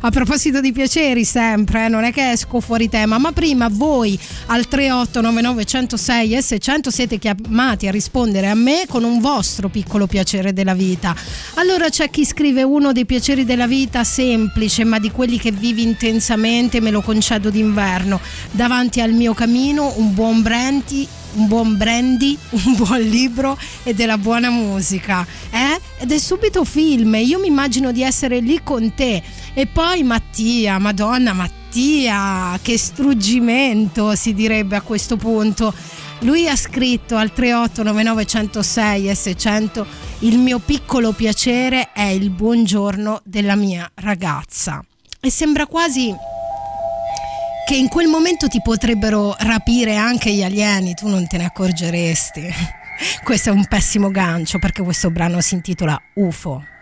[0.00, 4.18] a proposito di piaceri, sempre, eh, non è che esco fuori tema, ma prima voi
[4.46, 10.54] al 3899 106 S100 siete chiamati a rispondere a me con un vostro piccolo piacere
[10.54, 11.14] della vita.
[11.56, 15.82] Allora c'è chi scrive uno dei piaceri della vita semplice, ma di quelli che vivi
[15.82, 18.20] intensamente, me lo concedo d'inverno.
[18.52, 24.16] Davanti al mio camino un buon brandy, un buon brandy, un buon libro e della
[24.16, 25.26] buona musica.
[25.50, 25.80] Eh?
[25.98, 29.20] Ed è subito film, io mi immagino di essere lì con te.
[29.52, 35.74] E poi Mattia, Madonna Mattia, che struggimento si direbbe a questo punto.
[36.20, 39.84] Lui ha scritto al 3899106 S100
[40.20, 44.82] il mio piccolo piacere è il buongiorno della mia ragazza.
[45.20, 46.14] E sembra quasi
[47.66, 52.42] che in quel momento ti potrebbero rapire anche gli alieni, tu non te ne accorgeresti.
[53.24, 56.73] Questo è un pessimo gancio perché questo brano si intitola UFO.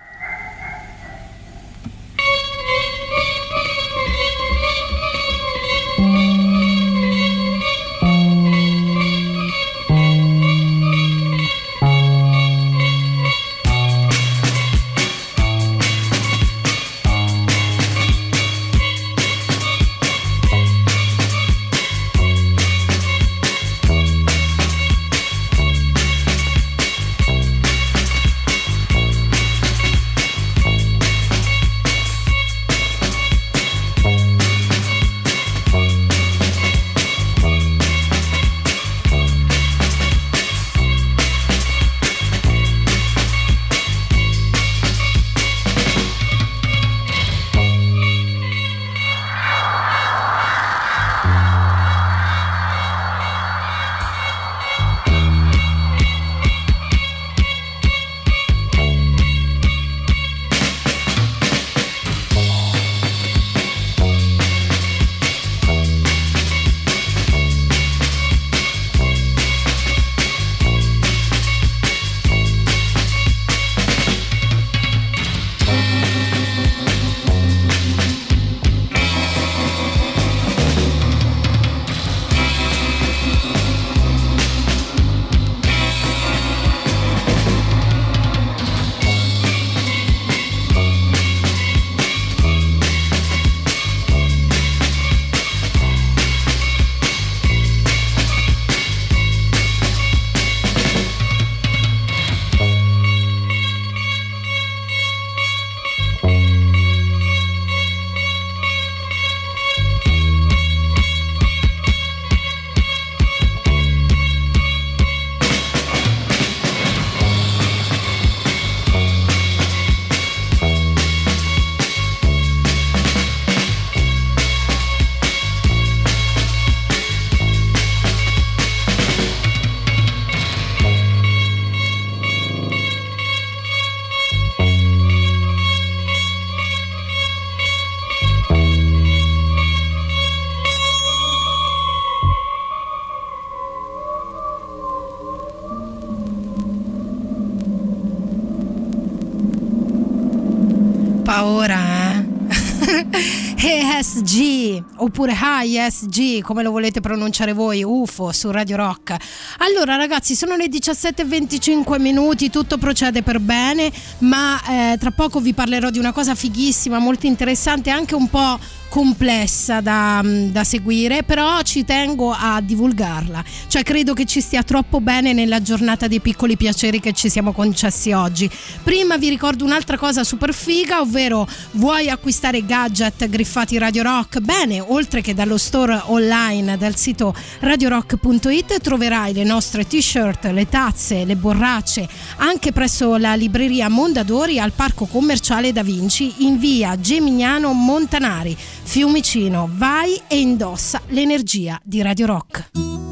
[155.02, 157.82] Oppure HISG come lo volete pronunciare voi?
[157.82, 159.16] UFO su Radio Rock.
[159.58, 165.54] Allora ragazzi sono le 17.25 minuti tutto procede per bene ma eh, tra poco vi
[165.54, 168.58] parlerò di una cosa fighissima molto interessante anche un po'
[168.92, 173.42] complessa da, da seguire però ci tengo a divulgarla.
[173.66, 177.52] Cioè credo che ci stia troppo bene nella giornata dei piccoli piaceri che ci siamo
[177.52, 178.50] concessi oggi.
[178.82, 184.40] Prima vi ricordo un'altra cosa super figa ovvero vuoi acquistare gadget griffati Radio Rock?
[184.40, 191.24] Bene oltre che dallo store online del sito radiorock.it troverai le nostre t-shirt le tazze
[191.24, 192.06] le borracce
[192.36, 198.54] anche presso la libreria Mondadori al parco commerciale Da Vinci in via Gemignano Montanari
[198.84, 203.11] Fiumicino vai e indossa l'energia di Radio Rock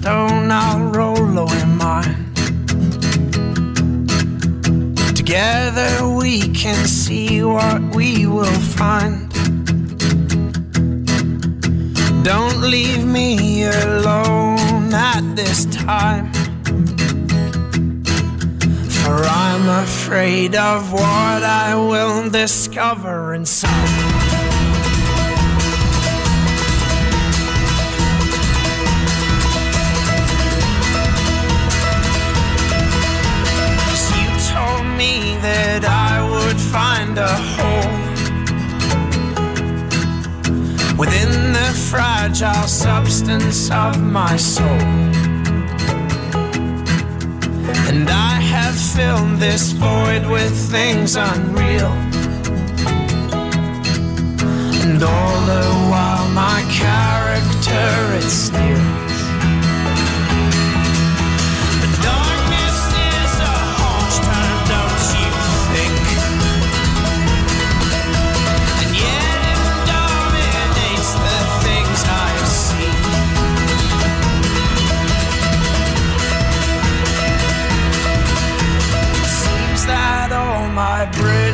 [0.00, 2.32] stone, I'll roll low in mine.
[5.14, 9.28] Together we can see what we will find.
[12.22, 16.32] Don't leave me alone at this time.
[18.98, 19.16] For
[19.46, 24.07] I'm afraid of what I will discover inside.
[35.42, 37.98] That I would find a hole
[40.98, 44.82] within the fragile substance of my soul.
[47.88, 51.92] And I have filled this void with things unreal.
[54.82, 59.07] And all the while, my character is steals.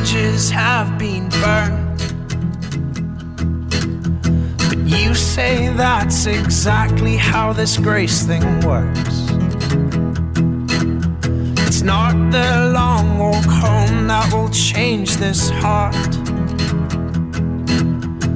[0.05, 1.97] Bridges have been burned.
[4.69, 9.25] But you say that's exactly how this grace thing works.
[11.65, 15.95] It's not the long walk home that will change this heart,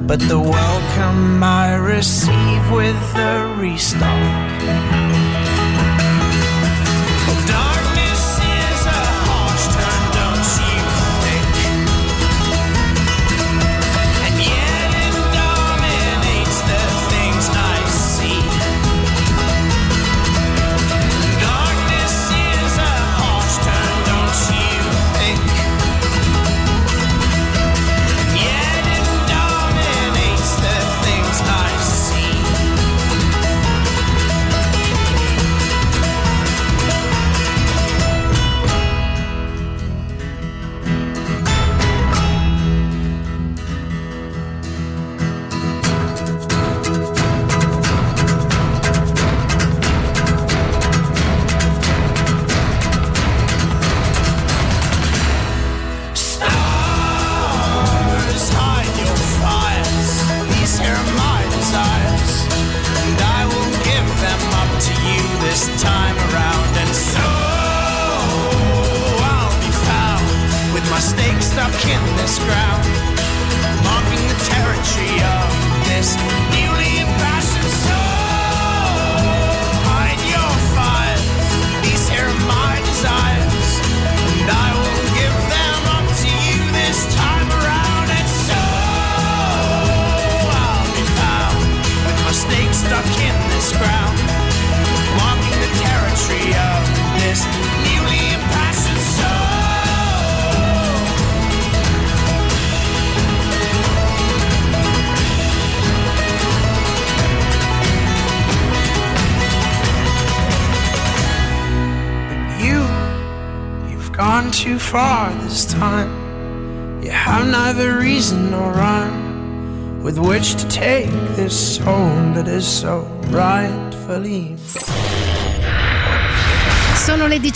[0.08, 5.29] but the welcome I receive with the restart.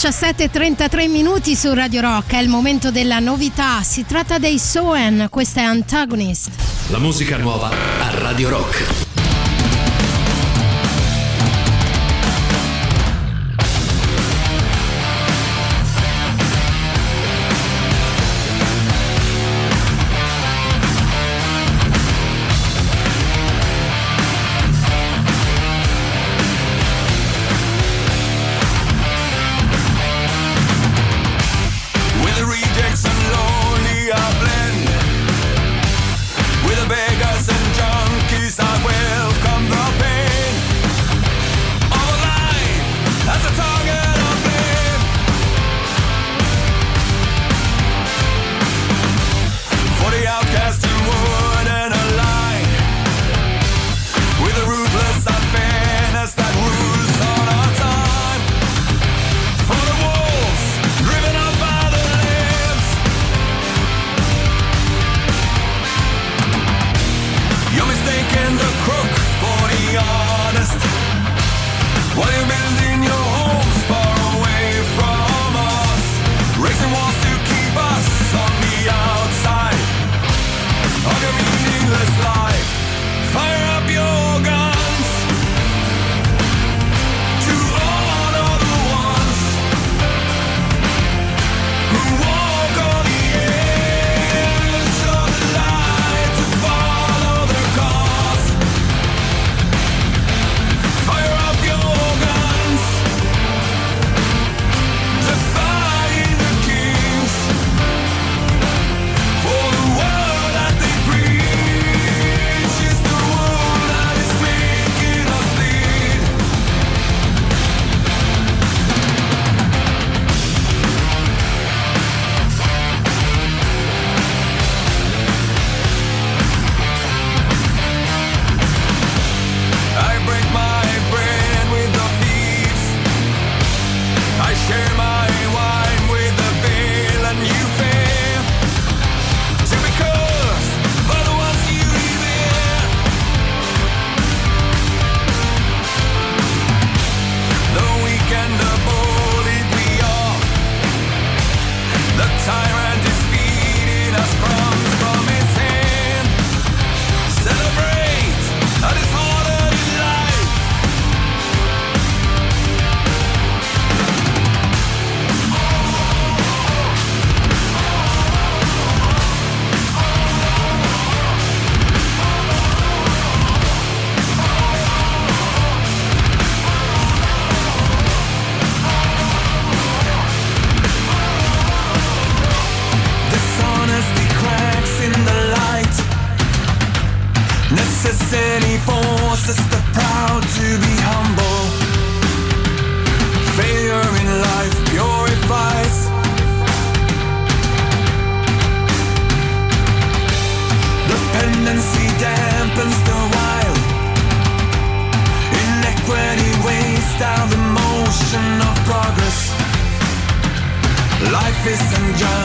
[0.04, 5.62] 17.33 minuti su Radio Rock, è il momento della novità, si tratta dei Soen, questa
[5.62, 6.50] è Antagonist.
[6.90, 9.03] La musica nuova a Radio Rock.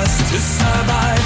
[0.09, 1.18] Just to survive.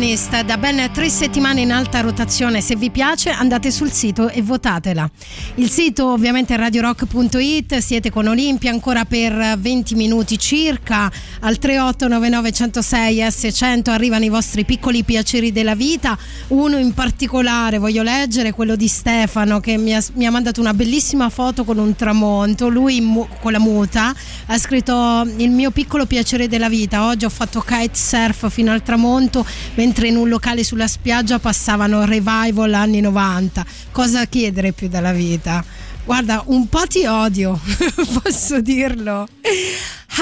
[0.00, 2.62] Antagonist da ben tre settimane in alta rotazione.
[2.62, 5.10] Se vi piace andate sul sito e votatela.
[5.56, 11.12] Il sito ovviamente è radiorock.it, siete con Olimpia ancora per 20 minuti circa.
[11.42, 16.18] Al 3899 106 S100 arrivano i vostri piccoli piaceri della vita.
[16.48, 20.74] Uno in particolare voglio leggere, quello di Stefano che mi ha, mi ha mandato una
[20.74, 22.68] bellissima foto con un tramonto.
[22.68, 24.14] Lui mu- con la muta
[24.46, 27.06] ha scritto il mio piccolo piacere della vita.
[27.06, 29.46] Oggi ho fatto kite surf fino al tramonto
[29.76, 33.64] mentre in un locale sulla spiaggia passavano revival anni 90.
[33.92, 35.64] Cosa chiedere più dalla vita?
[36.04, 37.58] Guarda, un po' ti odio,
[38.22, 39.26] posso dirlo.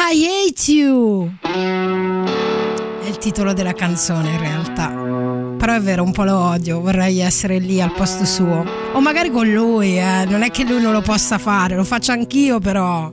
[0.00, 1.28] I hate you.
[1.42, 4.88] È il titolo della canzone in realtà.
[5.58, 8.64] Però è vero, un po' lo odio, vorrei essere lì al posto suo.
[8.92, 10.24] O magari con lui, eh.
[10.28, 13.12] non è che lui non lo possa fare, lo faccio anch'io però.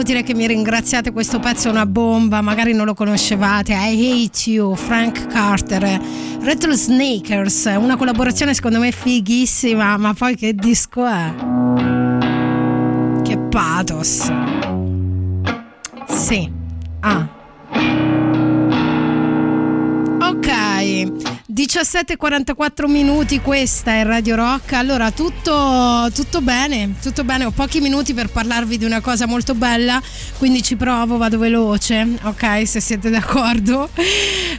[0.00, 3.74] È inutile che mi ringraziate, questo pezzo è una bomba, magari non lo conoscevate.
[3.74, 6.00] I Hate You, Frank Carter,
[6.40, 11.34] Rattlesnakers, una collaborazione secondo me fighissima, ma poi che disco è?
[13.22, 14.32] Che pathos.
[16.08, 16.50] Sì.
[17.00, 17.28] Ah.
[20.22, 21.29] Ok.
[21.52, 24.72] 17.44 minuti, questa è Radio Rock.
[24.74, 27.44] Allora, tutto, tutto bene, tutto bene.
[27.44, 30.00] Ho pochi minuti per parlarvi di una cosa molto bella,
[30.38, 32.68] quindi ci provo, vado veloce, ok?
[32.68, 33.90] Se siete d'accordo.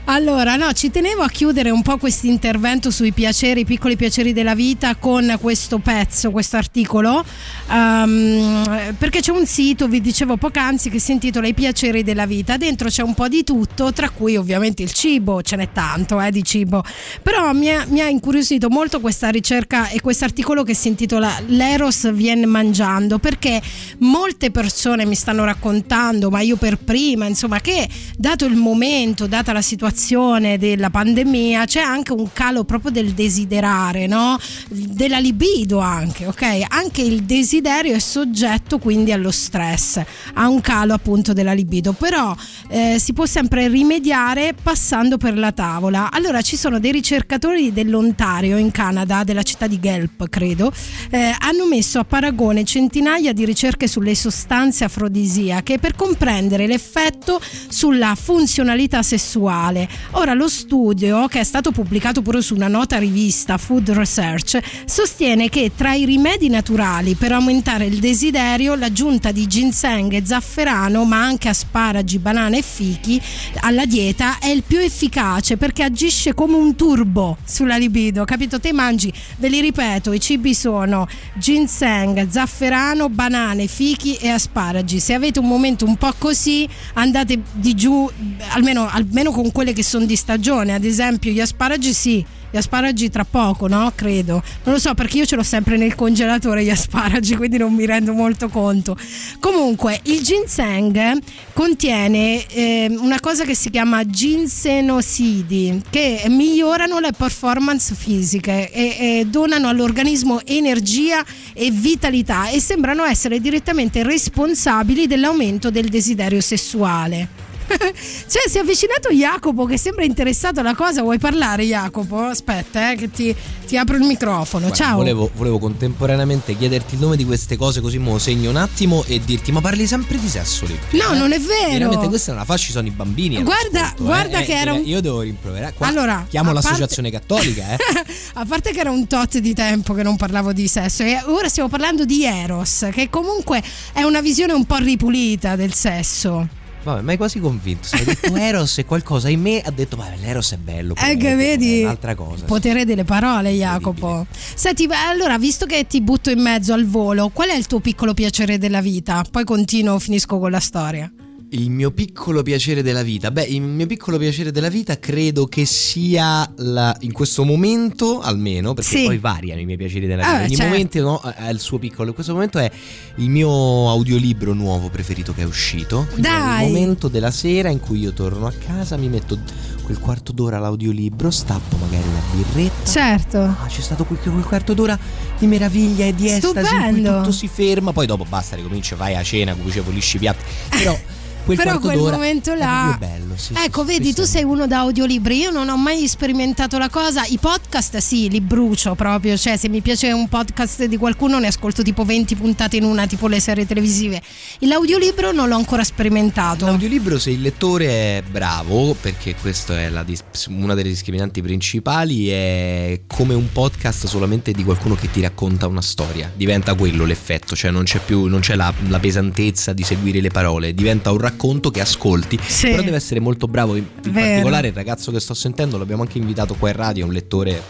[0.05, 4.33] Allora, no, ci tenevo a chiudere un po' questo intervento sui piaceri, i piccoli piaceri
[4.33, 7.23] della vita con questo pezzo, questo articolo,
[7.69, 12.57] ehm, perché c'è un sito, vi dicevo poc'anzi, che si intitola I piaceri della vita.
[12.57, 16.31] Dentro c'è un po' di tutto, tra cui ovviamente il cibo, ce n'è tanto eh,
[16.31, 16.79] di cibo
[17.21, 21.31] Però mi ha, mi ha incuriosito molto questa ricerca e questo articolo che si intitola
[21.47, 23.61] L'Eros viene mangiando, perché
[23.99, 27.87] molte persone mi stanno raccontando, ma io per prima, insomma, che
[28.17, 34.07] dato il momento, data la situazione della pandemia, c'è anche un calo proprio del desiderare,
[34.07, 34.37] no?
[34.69, 36.65] Della libido anche, ok?
[36.67, 40.01] Anche il desiderio è soggetto quindi allo stress,
[40.33, 42.35] ha un calo appunto della libido, però
[42.69, 46.11] eh, si può sempre rimediare passando per la tavola.
[46.11, 50.71] Allora ci sono dei ricercatori dell'Ontario in Canada, della città di Guelph credo,
[51.09, 58.15] eh, hanno messo a paragone centinaia di ricerche sulle sostanze afrodisiache per comprendere l'effetto sulla
[58.15, 59.87] funzionalità sessuale.
[60.11, 65.49] Ora lo studio, che è stato pubblicato pure su una nota rivista Food Research, sostiene
[65.49, 71.21] che tra i rimedi naturali per aumentare il desiderio l'aggiunta di ginseng e zafferano, ma
[71.21, 73.21] anche asparagi, banane e fichi
[73.61, 78.59] alla dieta è il più efficace perché agisce come un turbo sulla libido, capito?
[78.59, 84.99] Te mangi, ve li ripeto, i cibi sono ginseng, zafferano, banane, fichi e asparagi.
[84.99, 88.09] Se avete un momento un po' così, andate di giù,
[88.49, 92.25] almeno, almeno con quelle che sono di stagione, ad esempio gli asparagi sì.
[92.51, 93.93] Gli asparagi tra poco, no?
[93.95, 94.43] Credo.
[94.65, 97.85] Non lo so perché io ce l'ho sempre nel congelatore gli asparagi, quindi non mi
[97.85, 98.97] rendo molto conto.
[99.39, 101.17] Comunque, il ginseng
[101.53, 109.25] contiene eh, una cosa che si chiama ginsenosidi, che migliorano le performance fisiche e, e
[109.27, 111.23] donano all'organismo energia
[111.53, 117.50] e vitalità e sembrano essere direttamente responsabili dell'aumento del desiderio sessuale.
[118.27, 121.01] cioè, si è avvicinato Jacopo che sembra interessato alla cosa.
[121.01, 122.19] Vuoi parlare, Jacopo?
[122.23, 123.35] Aspetta, eh, che ti,
[123.65, 124.67] ti apro il microfono.
[124.67, 124.95] Guarda, Ciao.
[124.97, 129.19] Volevo, volevo contemporaneamente chiederti il nome di queste cose così mo segno un attimo e
[129.23, 130.77] dirti ma parli sempre di sesso lì.
[130.91, 131.71] No, non è vero.
[131.71, 133.41] Veramente questa è una fascia, ci sono i bambini.
[133.41, 134.43] Guarda, all'ascolto, guarda eh.
[134.45, 135.73] che Eh, era un- Io devo rimproverare.
[135.75, 137.77] Qua Allora, chiamo a parte- l'associazione cattolica, eh.
[138.35, 141.49] A parte che era un tot di tempo che non parlavo di sesso, e ora
[141.49, 143.61] stiamo parlando di Eros, che comunque
[143.93, 146.47] è una visione un po' ripulita del sesso.
[146.83, 147.87] Vabbè, ma hai quasi convinto.
[147.87, 150.95] Se hai detto Eros e qualcosa in me ha detto, ma l'Eros è bello.
[150.95, 151.81] Eh, che vedi?
[151.81, 152.45] È un'altra cosa.
[152.45, 154.25] Potere delle parole, Jacopo.
[154.31, 158.13] Senti, allora, visto che ti butto in mezzo al volo, qual è il tuo piccolo
[158.13, 159.23] piacere della vita?
[159.29, 161.11] Poi continuo, finisco con la storia.
[161.53, 163.29] Il mio piccolo piacere della vita.
[163.29, 168.73] Beh, il mio piccolo piacere della vita credo che sia la- in questo momento, almeno,
[168.73, 169.03] perché Sì.
[169.03, 170.43] poi variano i miei piaceri della Ah, vita.
[170.45, 170.71] Ogni certo.
[170.71, 172.07] momento no, ha il suo piccolo.
[172.07, 172.71] In questo momento è
[173.15, 173.49] il mio
[173.89, 176.05] audiolibro nuovo preferito che è uscito.
[176.09, 176.67] Quindi È Dai.
[176.67, 179.37] il momento della sera in cui io torno a casa, mi metto
[179.83, 182.89] quel quarto d'ora all'audiolibro, stappo magari una birretta.
[182.89, 183.39] Certo.
[183.39, 184.97] Ah, c'è stato quel, quel quarto d'ora
[185.37, 187.17] di meraviglia e di estasi in cui Stupendo.
[187.17, 190.43] tutto si ferma, poi dopo basta, ricominci, vai a cena, come pulisci i piatti.
[190.69, 190.97] Però
[191.43, 192.95] quel Però quel d'ora momento là.
[192.99, 195.37] bello, sì, ecco, sì, vedi, tu sei uno da audiolibri.
[195.39, 197.25] Io non ho mai sperimentato la cosa.
[197.25, 199.35] I podcast, sì, li brucio proprio.
[199.37, 203.07] Cioè, se mi piace un podcast di qualcuno, ne ascolto tipo 20 puntate in una,
[203.07, 204.21] tipo le serie televisive.
[204.59, 206.65] L'audiolibro non l'ho ancora sperimentato.
[206.65, 212.29] L'audiolibro se il lettore è bravo, perché questa è la dis- una delle discriminanti principali,
[212.29, 216.31] è come un podcast solamente di qualcuno che ti racconta una storia.
[216.35, 220.29] Diventa quello l'effetto, cioè non c'è più non c'è la, la pesantezza di seguire le
[220.29, 221.30] parole, diventa un racconto
[221.71, 222.39] che ascolti.
[222.45, 222.69] Sì.
[222.69, 223.75] Però deve essere molto bravo.
[223.75, 227.07] In, in particolare il ragazzo che sto sentendo, l'abbiamo anche invitato qua in radio, è
[227.07, 227.61] un lettore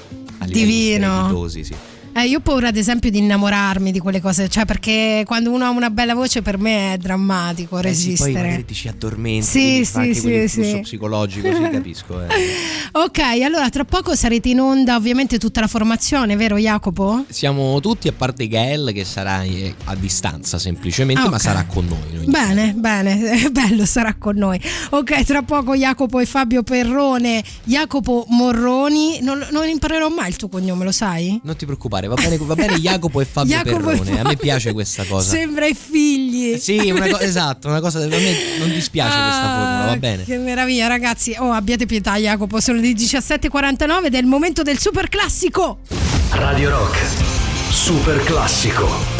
[0.45, 1.27] Divino.
[1.63, 1.75] sì.
[2.13, 4.49] Eh, io ho paura, ad esempio, di innamorarmi di quelle cose.
[4.49, 8.31] Cioè, perché quando uno ha una bella voce, per me è drammatico Eh sì, resistere.
[8.33, 10.79] poi magari ti ci addormenti, Sì, sì, sì, sì.
[10.81, 12.21] psicologico, sì, capisco.
[12.21, 12.27] eh.
[12.93, 17.23] Ok, allora tra poco sarete in onda ovviamente tutta la formazione, vero Jacopo?
[17.29, 21.41] Siamo tutti a parte Gael che sarà eh, a distanza semplicemente, Ah, ma ok.
[21.41, 22.13] sarà con noi.
[22.13, 22.25] noi.
[22.25, 24.59] Bene, bene, bello, sarà con noi.
[24.89, 30.49] Ok, tra poco Jacopo e Fabio Perrone, Jacopo Morroni, non, non imparerò mai il tuo
[30.49, 31.39] cognome, lo sai?
[31.43, 34.19] Non ti preoccupare, va bene, va bene Jacopo e Fabio Jacopo e Perrone.
[34.19, 35.29] A me piace questa cosa.
[35.29, 36.57] Sembra i figli.
[36.57, 40.23] Sì, una co- esatto, una cosa a me non dispiace questa Ah, formula, va bene.
[40.23, 41.35] Che meraviglia, ragazzi.
[41.37, 42.59] Oh, abbiate pietà, Jacopo.
[42.59, 45.79] Sono le 17.49 del momento del super classico.
[46.31, 46.97] Radio Rock.
[47.71, 49.10] Super classico.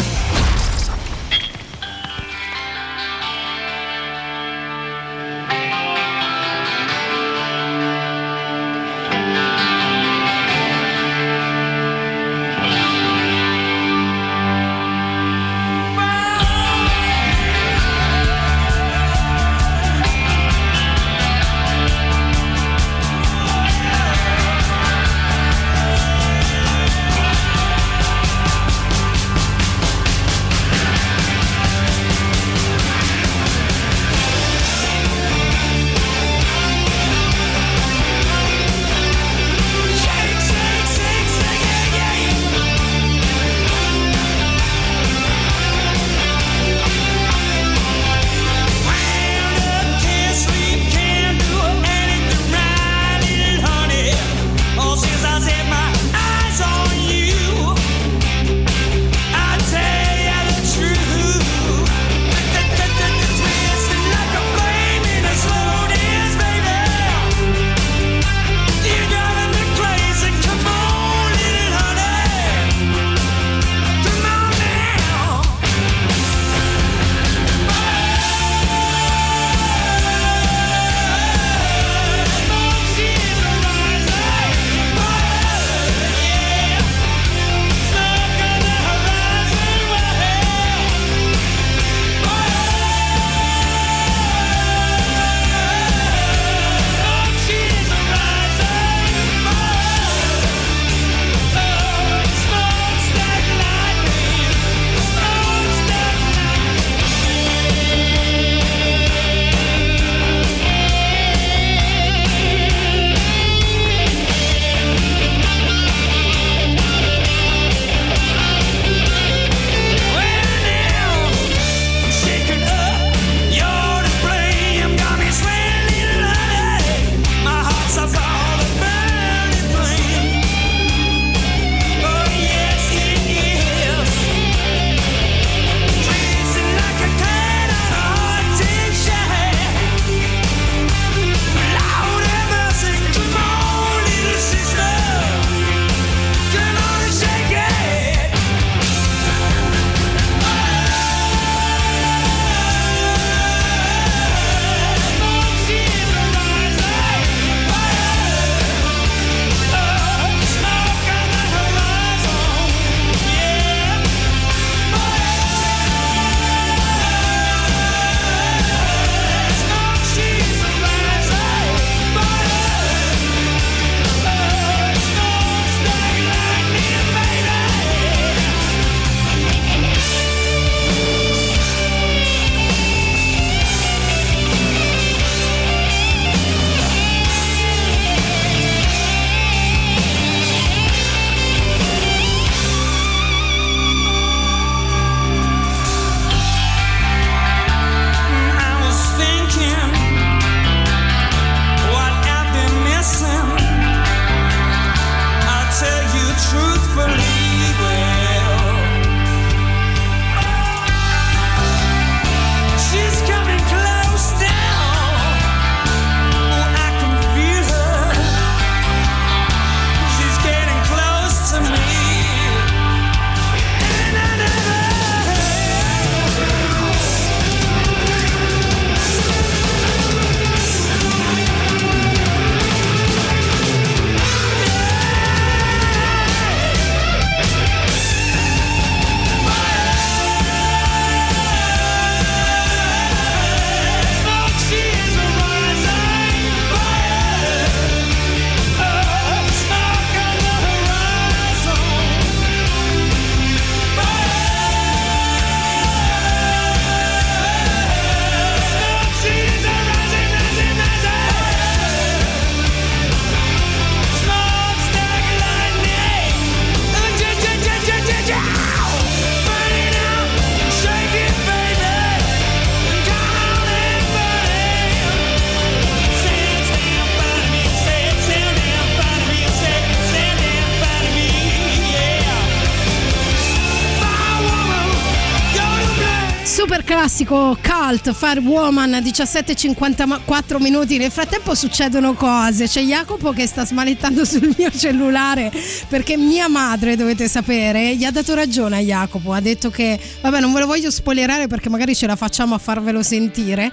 [287.24, 290.98] Classico cult Fire Woman 17.54 minuti.
[290.98, 292.66] Nel frattempo succedono cose.
[292.66, 295.52] C'è Jacopo che sta smalettando sul mio cellulare
[295.88, 299.32] perché mia madre, dovete sapere, gli ha dato ragione a Jacopo.
[299.32, 302.58] Ha detto che, vabbè, non ve lo voglio spoilerare perché magari ce la facciamo a
[302.58, 303.70] farvelo sentire.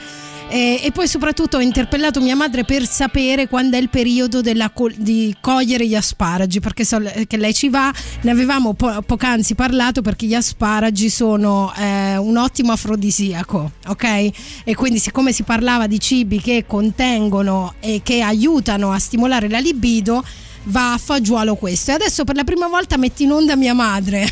[0.50, 4.72] E, e poi soprattutto ho interpellato mia madre per sapere quando è il periodo della
[4.96, 10.02] di cogliere gli asparagi, perché so che lei ci va, ne avevamo po- poc'anzi parlato
[10.02, 14.30] perché gli asparagi sono eh, un ottimo afrodisiaco, ok?
[14.64, 19.60] E quindi siccome si parlava di cibi che contengono e che aiutano a stimolare la
[19.60, 20.24] libido,
[20.64, 21.92] va a fagiolo questo.
[21.92, 24.28] E adesso per la prima volta metti in onda mia madre.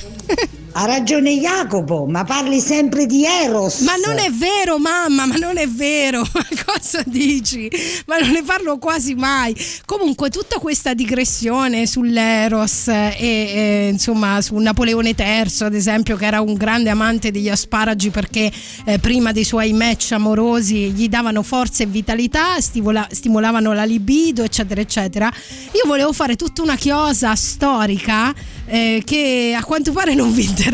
[0.80, 3.80] Ha ragione Jacopo, ma parli sempre di Eros.
[3.80, 6.22] Ma non è vero, mamma, ma non è vero.
[6.32, 7.68] Ma cosa dici?
[8.06, 9.56] Ma non ne parlo quasi mai.
[9.86, 16.42] Comunque, tutta questa digressione sull'Eros e, e, insomma su Napoleone III, ad esempio, che era
[16.42, 18.52] un grande amante degli asparagi perché
[18.86, 24.44] eh, prima dei suoi match amorosi gli davano forza e vitalità, stimola- stimolavano la libido,
[24.44, 25.34] eccetera, eccetera.
[25.72, 28.32] Io volevo fare tutta una chiosa storica
[28.68, 30.67] eh, che a quanto pare non vi interessa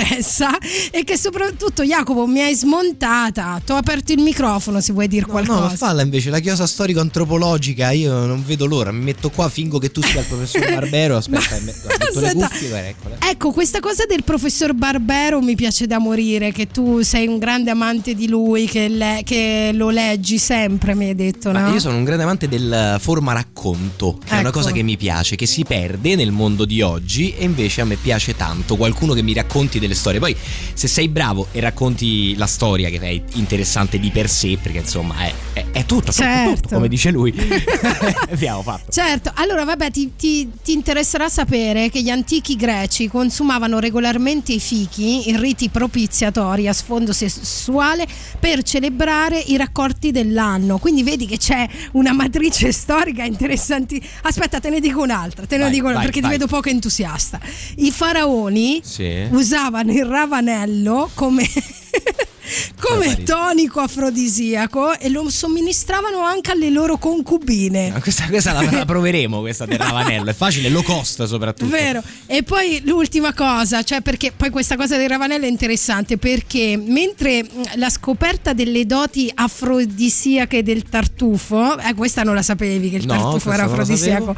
[0.91, 3.61] e che soprattutto Jacopo mi hai smontata.
[3.63, 5.59] Ti ho aperto il microfono se vuoi dire qualcosa.
[5.59, 7.91] No, ma falla invece la chiosa storico-antropologica.
[7.91, 8.91] Io non vedo l'ora.
[8.91, 11.17] Mi metto qua, fingo che tu sia il professor Barbero.
[11.17, 12.69] Aspetta, mi metto le cuffie.
[13.01, 13.29] guarda.
[13.29, 17.71] Ecco, questa cosa del professor Barbero mi piace da morire, che tu sei un grande
[17.71, 21.59] amante di lui, che, le- che lo leggi sempre, mi hai detto, no?
[21.59, 24.59] Ma io sono un grande amante del forma racconto, che è una Ecco.
[24.59, 27.95] cosa che mi piace, che si perde nel mondo di oggi e invece a me
[27.95, 29.33] piace tanto qualcuno che mi
[29.73, 30.19] racconti delle storie.
[30.19, 30.35] Poi
[30.73, 35.15] se sei bravo e racconti la storia che è interessante di per sé, perché insomma
[35.25, 36.61] è, è- è tutto, Certo.
[36.61, 37.33] tutto, come dice lui.
[38.31, 38.91] Abbiamo fatto.
[38.91, 44.59] Certo, allora vabbè ti, ti- ti interesserà sapere che gli antichi greci consumavano regolarmente i
[44.59, 48.05] fichi in riti propiziatori a sfondo sessuale
[48.39, 50.77] per celebrare i raccolti dell'anno.
[50.77, 54.01] Quindi vedi che c'è una matrice storica interessanti.
[54.23, 56.31] Aspetta, te ne dico un'altra, te ne Vai, dico una vai, perché vai.
[56.31, 57.39] ti vedo poco entusiasta.
[57.77, 59.27] I faraoni Sì.
[59.31, 61.47] usavano il ravanello come,
[62.79, 67.91] come tonico afrodisiaco e lo somministravano anche alle loro concubine.
[67.91, 70.29] Ma Questa, questa la, la proveremo, questa del Ravanello.
[70.29, 71.69] È facile, low cost soprattutto.
[71.69, 72.03] Vero.
[72.25, 77.45] E poi l'ultima cosa, cioè perché poi questa cosa del Ravanello è interessante perché mentre
[77.75, 83.13] la scoperta delle doti afrodisiache del tartufo, eh, questa non la sapevi che il No,
[83.13, 84.35] tartufo era afrodisiaco.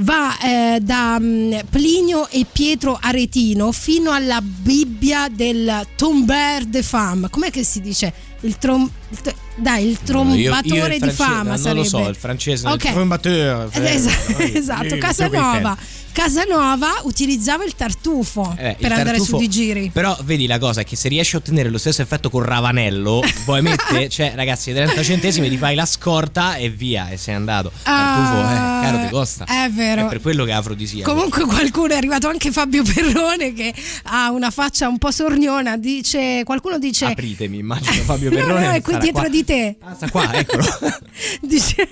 [0.00, 7.28] Va eh, da mh, Plinio e Pietro Aretino fino alla Bibbia del Tomber de Femme.
[7.30, 8.12] Com'è che si dice?
[8.42, 11.78] Il trom- il to- dai, il trombatore Io- io il di fama Non sarebbe.
[11.80, 12.68] lo so, il francese.
[12.68, 12.84] Ok.
[12.84, 13.68] Il trombatore.
[13.72, 14.96] Eh, Esatto, esatto.
[14.98, 15.76] Casanova.
[16.22, 19.90] Casanova utilizzava il tartufo Eh, il per andare tartufo- su di giri.
[19.92, 23.22] Però vedi la cosa è che se riesci a ottenere lo stesso effetto con Ravanello,
[23.44, 27.70] poi mette, cioè ragazzi, 30 centesimi ti fai la scorta e via, e sei andato.
[27.84, 29.44] Tartufo, Ah, eh, caro ti costa.
[29.44, 30.06] È vero.
[30.06, 31.08] È per quello che è afrodisiaco.
[31.12, 33.72] Comunque qualcuno è arrivato anche Fabio Perrone che
[34.04, 38.66] ha una faccia un po' sorniona, dice qualcuno dice Apritemi, immagino Fabio No, Perrone.
[38.66, 39.28] no, è qui dietro qua.
[39.30, 39.76] di te.
[39.84, 40.64] Ah, sta qua, eccolo.
[41.40, 41.88] Dice,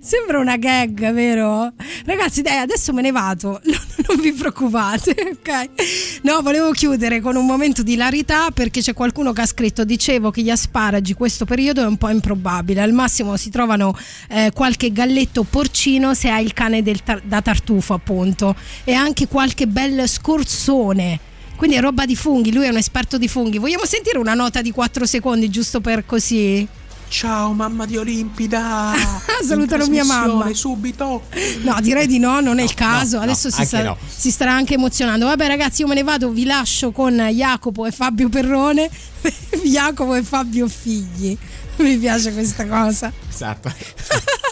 [0.00, 1.72] sembra una gag, vero?
[2.04, 3.60] Ragazzi, dai, adesso me ne vado.
[4.06, 6.20] Non, vi preoccupate, ok?
[6.22, 10.30] No, volevo chiudere con un momento di hilarità perché c'è qualcuno che ha scritto: Dicevo
[10.30, 12.82] che gli asparagi questo periodo è un po' improbabile.
[12.82, 13.96] Al massimo si trovano
[14.28, 18.54] eh, qualche galletto porcino se hai il cane tar- da tartufo, appunto,
[18.84, 21.32] e anche qualche bel scorzone.
[21.56, 23.58] Quindi è roba di funghi, lui è un esperto di funghi.
[23.58, 26.66] Vogliamo sentire una nota di 4 secondi giusto per così?
[27.14, 28.92] Ciao mamma di Olimpida!
[29.46, 30.52] Salutano mia mamma.
[30.52, 31.22] subito!
[31.62, 33.18] No, direi di no, non è il caso.
[33.18, 33.96] no, Adesso si, anche sta- no.
[34.04, 35.26] si starà anche emozionando.
[35.26, 36.30] Vabbè, ragazzi, io me ne vado.
[36.30, 38.90] Vi lascio con Jacopo e Fabio Perrone.
[39.62, 41.38] Jacopo e Fabio Figli.
[41.76, 43.12] Mi piace questa cosa.
[43.30, 43.72] Esatto.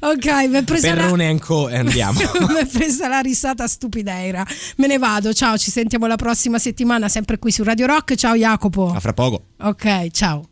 [0.00, 1.02] Ok, mi è presa la.
[1.04, 1.70] Perrone and Co.
[1.70, 2.18] e andiamo.
[2.48, 4.44] Mi è presa la risata stupideira.
[4.76, 5.32] Me ne vado.
[5.32, 8.14] Ciao, ci sentiamo la prossima settimana, sempre qui su Radio Rock.
[8.16, 8.92] Ciao, Jacopo.
[8.94, 9.44] A fra poco.
[9.60, 10.46] Ok, ciao.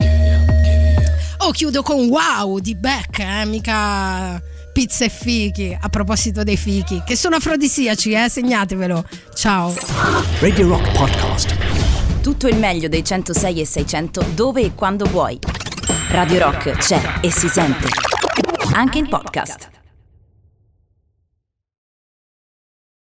[1.44, 3.44] Oh, chiudo con wow di Beck, eh?
[3.46, 4.40] mica
[4.72, 5.76] pizza e fichi.
[5.78, 8.28] A proposito dei fichi, che sono afrodisiaci, eh?
[8.28, 9.04] segnatevelo.
[9.34, 9.74] Ciao.
[10.38, 11.56] Radio Rock Podcast.
[12.22, 15.36] Tutto il meglio dei 106 e 600 dove e quando vuoi.
[16.10, 17.88] Radio Rock c'è e si sente.
[18.74, 19.71] Anche in podcast.